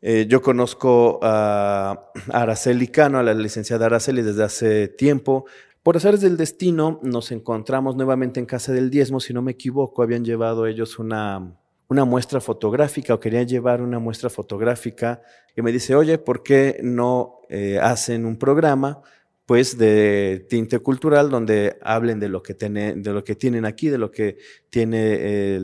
yo 0.00 0.42
conozco 0.42 1.18
a 1.22 2.12
Araceli 2.28 2.86
Cano, 2.86 3.18
a 3.18 3.24
la 3.24 3.34
licenciada 3.34 3.86
Araceli 3.86 4.22
desde 4.22 4.44
hace 4.44 4.86
tiempo. 4.86 5.46
Por 5.88 5.96
azares 5.96 6.20
del 6.20 6.36
destino, 6.36 7.00
nos 7.02 7.32
encontramos 7.32 7.96
nuevamente 7.96 8.38
en 8.38 8.44
Casa 8.44 8.74
del 8.74 8.90
Diezmo, 8.90 9.20
si 9.20 9.32
no 9.32 9.40
me 9.40 9.52
equivoco, 9.52 10.02
habían 10.02 10.22
llevado 10.22 10.66
ellos 10.66 10.98
una, 10.98 11.56
una 11.88 12.04
muestra 12.04 12.42
fotográfica 12.42 13.14
o 13.14 13.20
querían 13.20 13.48
llevar 13.48 13.80
una 13.80 13.98
muestra 13.98 14.28
fotográfica 14.28 15.22
y 15.56 15.62
me 15.62 15.72
dice, 15.72 15.94
oye, 15.94 16.18
¿por 16.18 16.42
qué 16.42 16.78
no 16.82 17.40
eh, 17.48 17.78
hacen 17.80 18.26
un 18.26 18.36
programa 18.36 19.00
pues 19.48 19.78
de 19.78 20.44
tinte 20.50 20.78
cultural 20.80 21.30
donde 21.30 21.78
hablen 21.80 22.20
de 22.20 22.28
lo 22.28 22.42
que, 22.42 22.52
tiene, 22.52 22.92
de 22.92 23.14
lo 23.14 23.24
que 23.24 23.34
tienen 23.34 23.64
aquí, 23.64 23.88
de 23.88 23.96
lo 23.96 24.10
que 24.10 24.36
tiene 24.68 24.98
eh, 25.00 25.60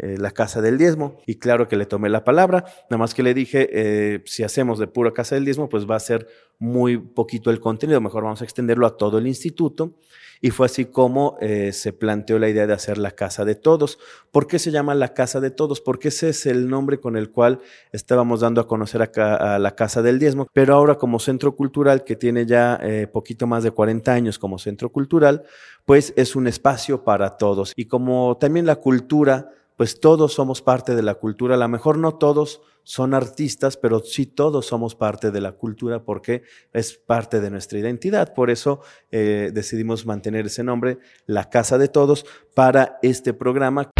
la 0.00 0.30
Casa 0.30 0.62
del 0.62 0.78
Diezmo. 0.78 1.18
Y 1.26 1.34
claro 1.34 1.68
que 1.68 1.76
le 1.76 1.84
tomé 1.84 2.08
la 2.08 2.24
palabra, 2.24 2.64
nada 2.88 2.96
más 2.96 3.12
que 3.12 3.22
le 3.22 3.34
dije, 3.34 3.68
eh, 3.70 4.22
si 4.24 4.42
hacemos 4.42 4.78
de 4.78 4.86
pura 4.86 5.12
Casa 5.12 5.34
del 5.34 5.44
Diezmo, 5.44 5.68
pues 5.68 5.84
va 5.84 5.96
a 5.96 6.00
ser 6.00 6.26
muy 6.58 6.98
poquito 6.98 7.50
el 7.50 7.60
contenido, 7.60 8.00
mejor 8.00 8.24
vamos 8.24 8.40
a 8.40 8.44
extenderlo 8.44 8.86
a 8.86 8.96
todo 8.96 9.18
el 9.18 9.26
instituto. 9.26 9.94
Y 10.42 10.50
fue 10.50 10.66
así 10.66 10.84
como 10.84 11.38
eh, 11.40 11.72
se 11.72 11.94
planteó 11.94 12.38
la 12.38 12.50
idea 12.50 12.66
de 12.66 12.74
hacer 12.74 12.98
la 12.98 13.12
Casa 13.12 13.46
de 13.46 13.54
Todos. 13.54 13.98
¿Por 14.30 14.46
qué 14.46 14.58
se 14.58 14.70
llama 14.70 14.94
la 14.94 15.14
Casa 15.14 15.40
de 15.40 15.50
Todos? 15.50 15.80
Porque 15.80 16.08
ese 16.08 16.28
es 16.28 16.44
el 16.44 16.68
nombre 16.68 17.00
con 17.00 17.16
el 17.16 17.30
cual 17.30 17.60
estábamos 17.90 18.40
dando 18.40 18.60
a 18.60 18.66
conocer 18.68 19.10
a, 19.16 19.58
la 19.58 19.74
Casa 19.74 20.02
del 20.02 20.18
Diezmo. 20.18 20.46
Pero 20.52 20.74
ahora 20.74 20.96
como 20.96 21.20
centro 21.20 21.56
cultural, 21.56 22.04
que 22.04 22.16
tiene 22.16 22.44
ya 22.44 22.78
eh, 22.82 23.06
poquito 23.10 23.46
más 23.46 23.62
de 23.62 23.70
40 23.70 24.12
años 24.12 24.38
como 24.38 24.58
centro 24.58 24.92
cultural, 24.92 25.42
pues 25.86 26.12
es 26.16 26.36
un 26.36 26.46
espacio 26.46 27.02
para 27.02 27.38
todos. 27.38 27.72
Y 27.74 27.86
como 27.86 28.36
también 28.38 28.66
la 28.66 28.76
cultura 28.76 29.50
pues 29.76 30.00
todos 30.00 30.32
somos 30.32 30.62
parte 30.62 30.94
de 30.94 31.02
la 31.02 31.14
cultura. 31.14 31.54
A 31.54 31.58
lo 31.58 31.68
mejor 31.68 31.98
no 31.98 32.14
todos 32.14 32.62
son 32.86 33.14
artistas, 33.14 33.76
pero 33.76 33.98
sí 33.98 34.26
todos 34.26 34.66
somos 34.66 34.94
parte 34.94 35.32
de 35.32 35.40
la 35.40 35.52
cultura 35.52 36.04
porque 36.04 36.44
es 36.72 36.94
parte 36.94 37.40
de 37.40 37.50
nuestra 37.50 37.80
identidad. 37.80 38.32
Por 38.32 38.48
eso 38.48 38.80
eh, 39.10 39.50
decidimos 39.52 40.06
mantener 40.06 40.46
ese 40.46 40.62
nombre, 40.62 40.98
La 41.26 41.50
Casa 41.50 41.78
de 41.78 41.88
Todos, 41.88 42.24
para 42.54 42.98
este 43.02 43.34
programa. 43.34 43.90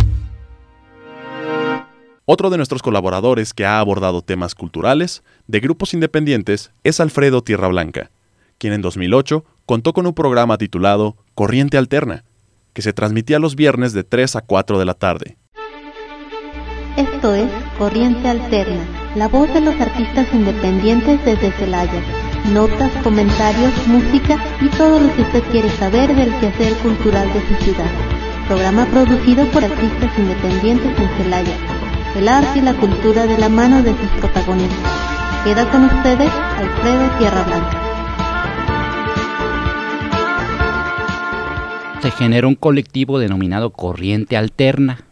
Otro 2.26 2.48
de 2.48 2.58
nuestros 2.58 2.80
colaboradores 2.80 3.52
que 3.52 3.66
ha 3.66 3.80
abordado 3.80 4.22
temas 4.22 4.54
culturales 4.54 5.24
de 5.48 5.58
grupos 5.58 5.92
independientes 5.92 6.70
es 6.84 7.00
Alfredo 7.00 7.42
Tierra 7.42 7.66
Blanca, 7.66 8.12
quien 8.56 8.72
en 8.72 8.82
2008 8.82 9.44
contó 9.66 9.94
con 9.94 10.06
un 10.06 10.14
programa 10.14 10.58
titulado 10.58 11.16
Corriente 11.34 11.76
Alterna, 11.76 12.24
que 12.72 12.82
se 12.82 12.92
transmitía 12.92 13.40
los 13.40 13.56
viernes 13.56 13.92
de 13.94 14.04
3 14.04 14.36
a 14.36 14.42
4 14.42 14.78
de 14.78 14.84
la 14.84 14.94
tarde. 14.94 15.38
Esto 16.96 17.34
es 17.34 17.50
Corriente 17.76 18.26
Alterna, 18.26 18.82
la 19.16 19.28
voz 19.28 19.52
de 19.52 19.60
los 19.60 19.78
artistas 19.78 20.26
independientes 20.32 21.22
desde 21.26 21.52
Celaya. 21.52 22.00
Notas, 22.54 22.90
comentarios, 23.04 23.86
música 23.86 24.38
y 24.62 24.68
todo 24.70 25.00
lo 25.00 25.14
que 25.14 25.20
usted 25.20 25.42
quiere 25.50 25.68
saber 25.68 26.16
del 26.16 26.34
quehacer 26.38 26.72
cultural 26.78 27.30
de 27.34 27.40
su 27.48 27.64
ciudad. 27.64 27.90
Programa 28.48 28.86
producido 28.86 29.44
por 29.48 29.62
artistas 29.62 30.10
independientes 30.16 30.98
en 30.98 31.08
Celaya. 31.18 31.56
El 32.16 32.28
arte 32.28 32.60
y 32.60 32.62
la 32.62 32.72
cultura 32.72 33.26
de 33.26 33.36
la 33.36 33.50
mano 33.50 33.82
de 33.82 33.90
sus 33.90 34.08
protagonistas. 34.18 34.92
Queda 35.44 35.70
con 35.70 35.84
ustedes 35.84 36.32
Alfredo 36.58 37.18
Tierra 37.18 37.42
Blanca. 37.42 37.82
Se 42.00 42.10
genera 42.10 42.46
un 42.46 42.54
colectivo 42.54 43.18
denominado 43.18 43.70
Corriente 43.70 44.38
Alterna, 44.38 45.05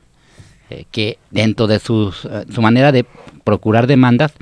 eh, 0.70 0.84
que 0.90 1.18
dentro 1.30 1.66
de 1.66 1.78
sus, 1.78 2.24
eh, 2.24 2.44
su 2.52 2.62
manera 2.62 2.90
de 2.90 3.04
procurar 3.44 3.86
demandas 3.86 4.32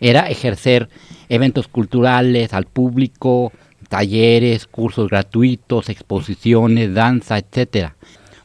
era 0.00 0.28
ejercer 0.28 0.88
eventos 1.28 1.68
culturales 1.68 2.52
al 2.52 2.64
público, 2.64 3.52
talleres, 3.88 4.66
cursos 4.66 5.08
gratuitos, 5.08 5.88
exposiciones, 5.88 6.94
danza, 6.94 7.38
etcétera. 7.38 7.94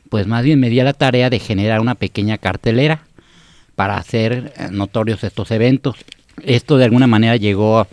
Pues 0.10 0.28
más 0.28 0.44
bien 0.44 0.60
me 0.60 0.70
di 0.70 0.80
a 0.80 0.84
la 0.84 0.94
tarea 0.94 1.30
de 1.30 1.40
generar 1.40 1.82
una 1.82 1.96
pequeña 1.96 2.38
cartelera 2.38 3.04
para 3.76 3.98
hacer 3.98 4.54
eh, 4.56 4.68
notorios 4.72 5.24
estos 5.24 5.50
eventos. 5.52 5.96
Esto 6.44 6.78
de 6.78 6.86
alguna 6.86 7.08
manera 7.08 7.36
llegó 7.36 7.88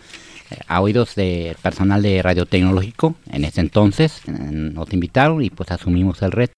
a 0.67 0.81
oídos 0.81 1.15
del 1.15 1.55
personal 1.57 2.03
de 2.03 2.23
radiotecnológico 2.23 3.15
en 3.31 3.45
ese 3.45 3.61
entonces. 3.61 4.23
Nos 4.27 4.93
invitaron 4.93 5.43
y 5.43 5.51
pues 5.51 5.71
asumimos 5.71 6.23
el 6.23 6.33
reto. 6.33 6.55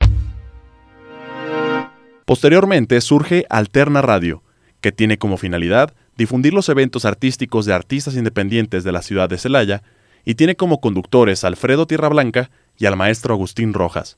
Posteriormente 2.32 2.98
surge 3.02 3.44
Alterna 3.50 4.00
Radio, 4.00 4.42
que 4.80 4.90
tiene 4.90 5.18
como 5.18 5.36
finalidad 5.36 5.92
difundir 6.16 6.54
los 6.54 6.70
eventos 6.70 7.04
artísticos 7.04 7.66
de 7.66 7.74
artistas 7.74 8.16
independientes 8.16 8.84
de 8.84 8.92
la 8.92 9.02
ciudad 9.02 9.28
de 9.28 9.36
Celaya 9.36 9.82
y 10.24 10.34
tiene 10.34 10.56
como 10.56 10.80
conductores 10.80 11.44
Alfredo 11.44 11.86
Tierrablanca 11.86 12.50
y 12.78 12.86
al 12.86 12.96
maestro 12.96 13.34
Agustín 13.34 13.74
Rojas. 13.74 14.16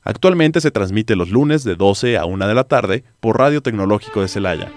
Actualmente 0.00 0.62
se 0.62 0.70
transmite 0.70 1.16
los 1.16 1.28
lunes 1.28 1.64
de 1.64 1.76
12 1.76 2.16
a 2.16 2.24
1 2.24 2.48
de 2.48 2.54
la 2.54 2.64
tarde 2.64 3.04
por 3.20 3.36
Radio 3.36 3.60
Tecnológico 3.60 4.22
de 4.22 4.28
Celaya. 4.28 4.72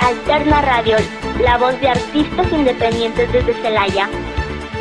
Alterna 0.00 0.62
Radio, 0.62 0.96
la 1.42 1.58
voz 1.58 1.80
de 1.80 1.88
artistas 1.88 2.52
independientes 2.52 3.32
desde 3.32 3.54
Celaya. 3.62 4.08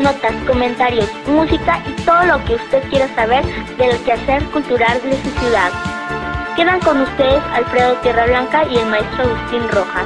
Notas, 0.02 0.34
comentarios, 0.48 1.10
música 1.28 1.84
y 1.88 2.02
todo 2.04 2.26
lo 2.26 2.44
que 2.46 2.56
usted 2.56 2.84
quiera 2.90 3.08
saber 3.16 3.44
del 3.78 3.98
quehacer 4.04 4.44
cultural 4.46 5.00
de 5.04 5.16
su 5.18 5.30
ciudad. 5.40 5.72
Quedan 6.56 6.80
con 6.82 7.02
ustedes 7.02 7.42
Alfredo 7.54 7.96
Tierra 8.02 8.26
Blanca 8.26 8.64
y 8.70 8.78
el 8.78 8.86
maestro 8.88 9.24
Agustín 9.24 9.62
Rojas. 9.72 10.06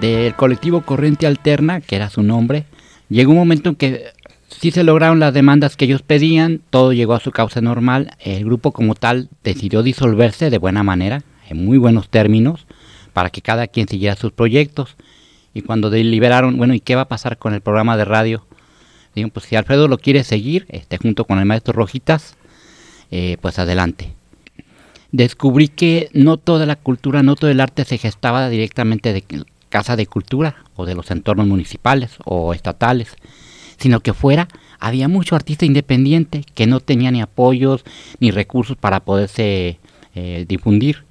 Del 0.00 0.34
colectivo 0.34 0.82
Corriente 0.82 1.26
Alterna, 1.26 1.80
que 1.80 1.96
era 1.96 2.10
su 2.10 2.22
nombre, 2.22 2.64
llegó 3.08 3.32
un 3.32 3.38
momento 3.38 3.70
en 3.70 3.76
que 3.76 4.12
sí 4.48 4.70
se 4.70 4.84
lograron 4.84 5.20
las 5.20 5.34
demandas 5.34 5.76
que 5.76 5.86
ellos 5.86 6.02
pedían, 6.02 6.60
todo 6.70 6.92
llegó 6.92 7.14
a 7.14 7.20
su 7.20 7.30
causa 7.30 7.60
normal, 7.60 8.12
el 8.20 8.44
grupo 8.44 8.72
como 8.72 8.94
tal 8.94 9.28
decidió 9.42 9.82
disolverse 9.82 10.50
de 10.50 10.58
buena 10.58 10.82
manera, 10.82 11.22
en 11.48 11.64
muy 11.64 11.78
buenos 11.78 12.08
términos, 12.08 12.66
para 13.12 13.30
que 13.30 13.42
cada 13.42 13.66
quien 13.66 13.88
siguiera 13.88 14.16
sus 14.16 14.32
proyectos. 14.32 14.96
Y 15.54 15.62
cuando 15.62 15.90
deliberaron, 15.90 16.56
bueno, 16.56 16.74
¿y 16.74 16.80
qué 16.80 16.94
va 16.94 17.02
a 17.02 17.08
pasar 17.08 17.38
con 17.38 17.54
el 17.54 17.60
programa 17.60 17.96
de 17.96 18.04
radio? 18.04 18.46
Digo, 19.14 19.30
pues 19.30 19.46
si 19.46 19.56
Alfredo 19.56 19.88
lo 19.88 19.98
quiere 19.98 20.24
seguir, 20.24 20.66
este, 20.68 20.98
junto 20.98 21.24
con 21.24 21.38
el 21.38 21.46
maestro 21.46 21.72
Rojitas, 21.72 22.36
eh, 23.10 23.38
pues 23.40 23.58
adelante. 23.58 24.12
Descubrí 25.12 25.68
que 25.68 26.10
no 26.12 26.36
toda 26.36 26.66
la 26.66 26.76
cultura, 26.76 27.22
no 27.22 27.36
todo 27.36 27.50
el 27.50 27.60
arte 27.60 27.84
se 27.84 27.96
gestaba 27.96 28.50
directamente 28.50 29.14
de 29.14 29.24
casa 29.70 29.96
de 29.96 30.06
cultura 30.06 30.56
o 30.74 30.84
de 30.84 30.94
los 30.94 31.10
entornos 31.10 31.46
municipales 31.46 32.16
o 32.24 32.52
estatales, 32.52 33.16
sino 33.78 34.00
que 34.00 34.12
fuera 34.12 34.48
había 34.78 35.08
mucho 35.08 35.36
artista 35.36 35.64
independiente 35.64 36.44
que 36.54 36.66
no 36.66 36.80
tenía 36.80 37.10
ni 37.10 37.22
apoyos 37.22 37.84
ni 38.20 38.30
recursos 38.30 38.76
para 38.76 39.00
poderse 39.00 39.78
eh, 40.14 40.44
difundir. 40.46 41.05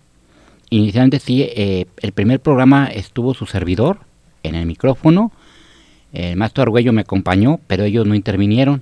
Inicialmente 0.70 1.20
sí, 1.20 1.44
eh, 1.44 1.86
el 2.02 2.12
primer 2.12 2.40
programa 2.40 2.88
estuvo 2.88 3.34
su 3.34 3.46
servidor 3.46 4.00
en 4.44 4.56
el 4.56 4.66
micrófono. 4.66 5.32
El 6.14 6.38
maestro 6.38 6.64
Argüello 6.64 6.94
me 6.94 7.02
acompañó, 7.02 7.60
pero 7.68 7.84
ellos 7.84 8.08
no 8.08 8.16
intervinieron. 8.16 8.82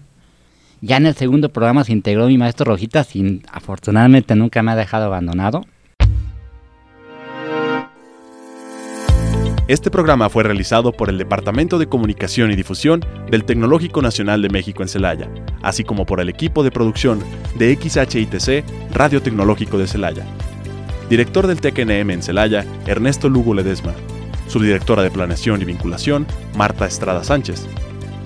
Ya 0.82 0.98
en 0.98 1.06
el 1.06 1.16
segundo 1.16 1.50
programa 1.50 1.84
se 1.84 1.94
integró 1.94 2.28
mi 2.28 2.38
maestro 2.38 2.66
Rojita, 2.66 3.04
sin 3.04 3.44
afortunadamente 3.52 4.36
nunca 4.36 4.62
me 4.62 4.72
ha 4.72 4.76
dejado 4.76 5.06
abandonado. 5.06 5.66
Este 9.70 9.90
programa 9.90 10.30
fue 10.30 10.44
realizado 10.44 10.92
por 10.92 11.10
el 11.10 11.18
Departamento 11.18 11.80
de 11.80 11.88
Comunicación 11.88 12.52
y 12.52 12.56
Difusión 12.58 13.04
del 13.32 13.46
Tecnológico 13.46 14.02
Nacional 14.02 14.42
de 14.42 14.50
México 14.50 14.84
en 14.84 14.90
Celaya, 14.90 15.30
así 15.62 15.86
como 15.86 16.06
por 16.06 16.20
el 16.20 16.28
equipo 16.28 16.64
de 16.64 16.72
producción 16.72 17.24
de 17.58 17.74
XHITC 17.76 18.66
Radio 18.94 19.22
Tecnológico 19.22 19.78
de 19.78 19.88
Celaya 19.88 20.26
director 21.14 21.46
del 21.46 21.62
TECNM 21.62 22.10
en 22.10 22.24
Celaya, 22.24 22.66
Ernesto 22.88 23.30
Lugo 23.30 23.54
Ledesma, 23.54 23.94
subdirectora 24.48 25.04
de 25.04 25.12
Planeación 25.12 25.62
y 25.62 25.66
Vinculación, 25.66 26.26
Marta 26.56 26.88
Estrada 26.88 27.24
Sánchez, 27.24 27.68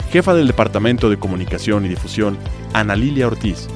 jefa 0.09 0.33
del 0.33 0.47
Departamento 0.47 1.09
de 1.09 1.19
Comunicación 1.19 1.85
y 1.85 1.89
Difusión, 1.89 2.37
Ana 2.71 2.95
Lilia 2.95 3.27
Ortiz, 3.27 3.67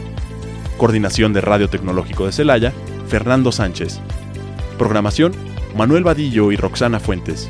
coordinación 0.78 1.34
de 1.34 1.42
Radio 1.42 1.70
Tecnológico 1.70 2.26
de 2.26 2.32
Celaya, 2.32 2.72
Fernando 3.10 3.52
Sánchez, 3.52 4.00
programación, 4.78 5.34
Manuel 5.76 6.06
Vadillo 6.06 6.54
y 6.54 6.56
Roxana 6.56 7.02
Fuentes, 7.02 7.50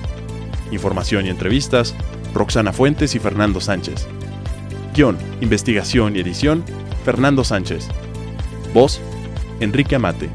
información 0.71 1.27
y 1.27 1.29
entrevistas, 1.29 1.93
Roxana 2.33 2.73
Fuentes 2.73 3.13
y 3.13 3.19
Fernando 3.19 3.61
Sánchez, 3.61 4.07
guion, 4.95 5.15
investigación 5.41 6.15
y 6.15 6.21
edición, 6.21 6.63
Fernando 7.05 7.43
Sánchez, 7.43 7.87
voz, 8.73 8.99
Enrique 9.59 9.93
Amate. 9.93 10.31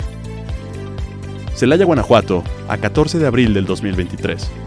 Celaya, 1.56 1.86
Guanajuato, 1.86 2.44
a 2.68 2.76
14 2.76 3.18
de 3.18 3.26
abril 3.26 3.54
del 3.54 3.64
2023. 3.64 4.65